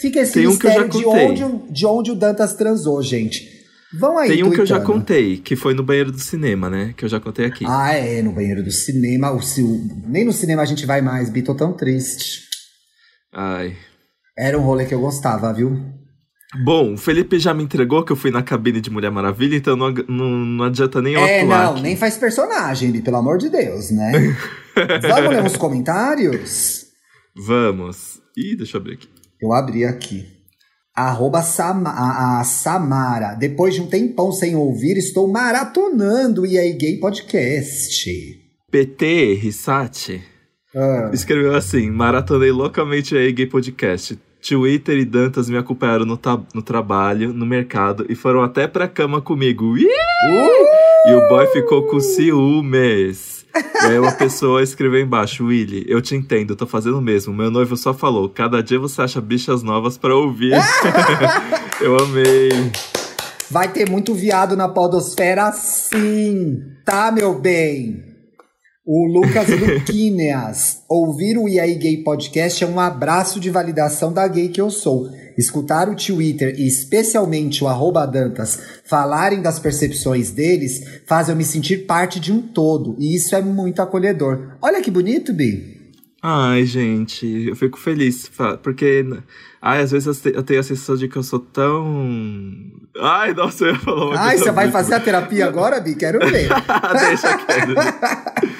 [0.00, 3.46] Fica esse Tem mistério um de, onde, de onde o Dantas transou, gente.
[4.00, 4.54] Vão aí, Tem um tuitando.
[4.54, 6.94] que eu já contei, que foi no banheiro do cinema, né?
[6.96, 7.66] Que eu já contei aqui.
[7.68, 9.30] Ah, é, no banheiro do cinema.
[9.30, 12.40] O, o, nem no cinema a gente vai mais, Bi, tô tão triste.
[13.30, 13.76] Ai.
[14.38, 15.78] Era um rolê que eu gostava, viu?
[16.62, 19.74] Bom, o Felipe já me entregou que eu fui na cabine de Mulher Maravilha, então
[19.74, 21.82] não, não, não adianta nem eu É, atuar não, aqui.
[21.82, 24.12] nem faz personagem, Bi, pelo amor de Deus, né?
[25.02, 26.86] Vamos ler uns comentários?
[27.36, 28.20] Vamos.
[28.36, 29.08] Ih, deixa eu abrir aqui.
[29.40, 30.26] Eu abri aqui.
[30.96, 33.34] Arroba Sama, a, a Samara.
[33.34, 38.08] Depois de um tempão sem ouvir, estou maratonando o EA Gay Podcast.
[38.70, 40.22] PT Risati
[40.74, 41.10] Ah.
[41.12, 44.16] escreveu assim: Maratonei loucamente o EA Gay Podcast.
[44.46, 46.20] Twitter e Dantas me acompanharam no,
[46.52, 49.74] no trabalho, no mercado e foram até pra cama comigo.
[49.74, 49.78] Uh!
[51.06, 53.46] E o boy ficou com ciúmes.
[53.54, 57.32] E aí uma pessoa escreveu embaixo, Willy, eu te entendo, tô fazendo o mesmo.
[57.32, 60.54] Meu noivo só falou, cada dia você acha bichas novas pra ouvir.
[61.80, 62.72] eu amei.
[63.50, 68.13] Vai ter muito viado na podosfera sim, tá, meu bem?
[68.86, 70.82] O Lucas Luquíneas.
[70.88, 75.08] Ouvir o EA Gay Podcast é um abraço de validação da gay que eu sou.
[75.38, 81.44] Escutar o Twitter e especialmente o arroba Dantas falarem das percepções deles faz eu me
[81.44, 82.94] sentir parte de um todo.
[82.98, 84.56] E isso é muito acolhedor.
[84.60, 85.72] Olha que bonito, Bi.
[86.22, 88.30] Ai, gente, eu fico feliz,
[88.62, 89.04] porque
[89.60, 92.06] ai, às vezes eu te- eu tenho a sensação de que eu sou tão.
[92.98, 95.94] Ai, nossa, eu ia falar uma Ai, você vai fazer a terapia agora, Bi?
[95.94, 96.48] Quero ver.
[97.08, 97.74] Deixa quieto.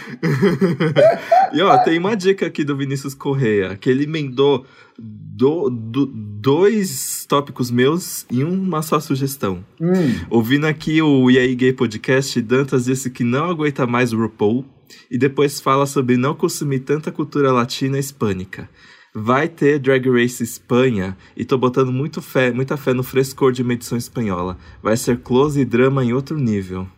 [1.52, 4.64] e ó, tem uma dica aqui do Vinícius Correia, que ele emendou
[4.98, 9.64] do, do- dois tópicos meus em uma só sugestão.
[9.80, 9.92] Hum.
[10.30, 14.64] Ouvindo aqui o E aí Gay Podcast, Dantas disse que não aguenta mais o RuPaul
[15.10, 18.68] e depois fala sobre não consumir tanta cultura latina e hispânica.
[19.16, 23.62] Vai ter Drag Race Espanha e tô botando muito fé, muita fé no frescor de
[23.62, 24.58] uma edição espanhola.
[24.82, 26.88] Vai ser close e drama em outro nível.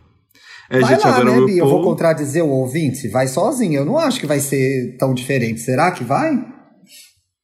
[0.69, 1.57] É, vai gente, lá, agora né, o Bi?
[1.57, 3.07] Eu vou contradizer o ouvinte.
[3.07, 3.79] Vai sozinho.
[3.79, 5.61] Eu não acho que vai ser tão diferente.
[5.61, 6.45] Será que vai?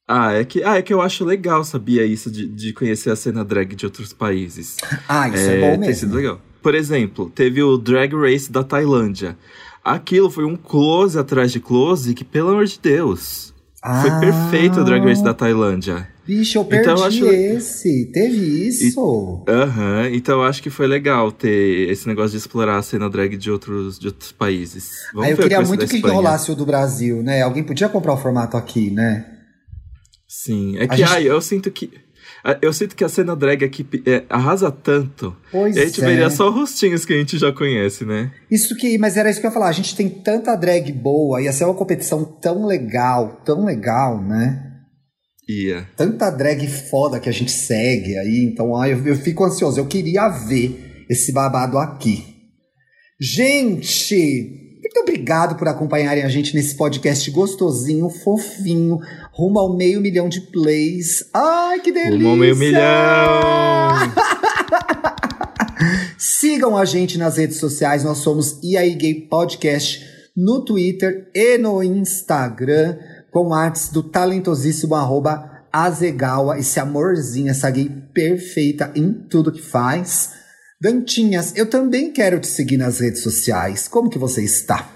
[0.06, 3.16] Ah, é que, ah, é que eu acho legal, sabia, isso de, de conhecer a
[3.16, 4.76] cena drag de outros países.
[5.08, 6.16] Ah, isso é, bom Tem sido mesmo.
[6.16, 6.40] legal.
[6.62, 9.36] Por exemplo, teve o Drag Race da Tailândia.
[9.82, 13.52] Aquilo foi um close atrás de close que, pelo amor de Deus,
[13.82, 16.08] foi Ah, perfeito o Drag Race da Tailândia.
[16.26, 18.10] Bicho, eu Então, perdi eu acho- esse.
[18.12, 19.44] Teve isso.
[19.48, 23.36] Aham, então eu acho que foi legal ter esse negócio de explorar a cena drag
[23.36, 24.90] de outros, de outros países.
[25.12, 27.42] Vamos Aí eu queria muito que rolasse o do Brasil, né?
[27.42, 29.26] Alguém podia comprar o formato aqui, né?
[30.26, 31.90] Sim, é A que gente- ai, eu sinto que.
[32.60, 35.34] Eu sinto que a cena drag aqui é, arrasa tanto.
[35.50, 36.06] Pois e a gente é.
[36.06, 38.32] veria só rostinhos que a gente já conhece, né?
[38.50, 39.68] Isso que, mas era isso que eu ia falar.
[39.68, 44.72] A gente tem tanta drag boa, ia ser uma competição tão legal, tão legal, né?
[45.96, 49.78] Tanta drag foda que a gente segue aí, então ai, eu, eu fico ansioso.
[49.78, 52.24] Eu queria ver esse babado aqui.
[53.20, 58.98] Gente, muito obrigado por acompanharem a gente nesse podcast gostosinho, fofinho,
[59.32, 61.24] rumo ao meio milhão de plays.
[61.32, 62.16] Ai, que delícia!
[62.16, 62.82] Rumo ao meio milhão!
[66.18, 70.04] Sigam a gente nas redes sociais, nós somos aí Gay Podcast
[70.36, 72.96] no Twitter e no Instagram,
[73.34, 80.30] com artes do talentosíssimo arroba Azegawa, esse amorzinho, essa gay perfeita em tudo que faz.
[80.80, 83.88] Dantinhas, eu também quero te seguir nas redes sociais.
[83.88, 84.88] Como que você está?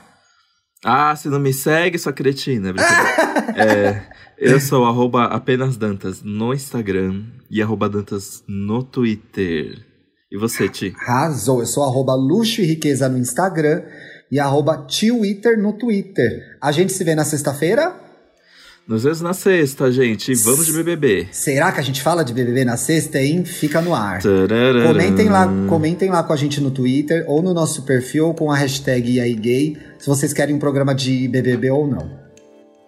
[0.84, 2.72] Ah, se não me segue, sua cretina.
[3.58, 4.02] é,
[4.38, 9.84] eu sou arroba apenas Dantas no Instagram e arroba Dantas no Twitter.
[10.30, 10.94] E você, Ti?
[11.08, 13.82] Arrasou, eu sou arroba luxo e riqueza no Instagram
[14.30, 16.56] e arroba Twitter no Twitter.
[16.62, 18.06] A gente se vê na sexta-feira?
[18.88, 20.34] Nos vemos na sexta, gente.
[20.34, 21.28] Vamos de BBB.
[21.30, 23.44] Será que a gente fala de BBB na sexta, hein?
[23.44, 24.22] Fica no ar.
[24.22, 24.86] Tararara.
[24.86, 28.56] Comentem lá, comentem lá com a gente no Twitter ou no nosso perfil com a
[28.56, 32.10] hashtag E aí gay, se vocês querem um programa de BBB ou não.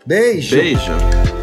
[0.07, 0.57] Beijo!
[0.57, 1.40] Beijo.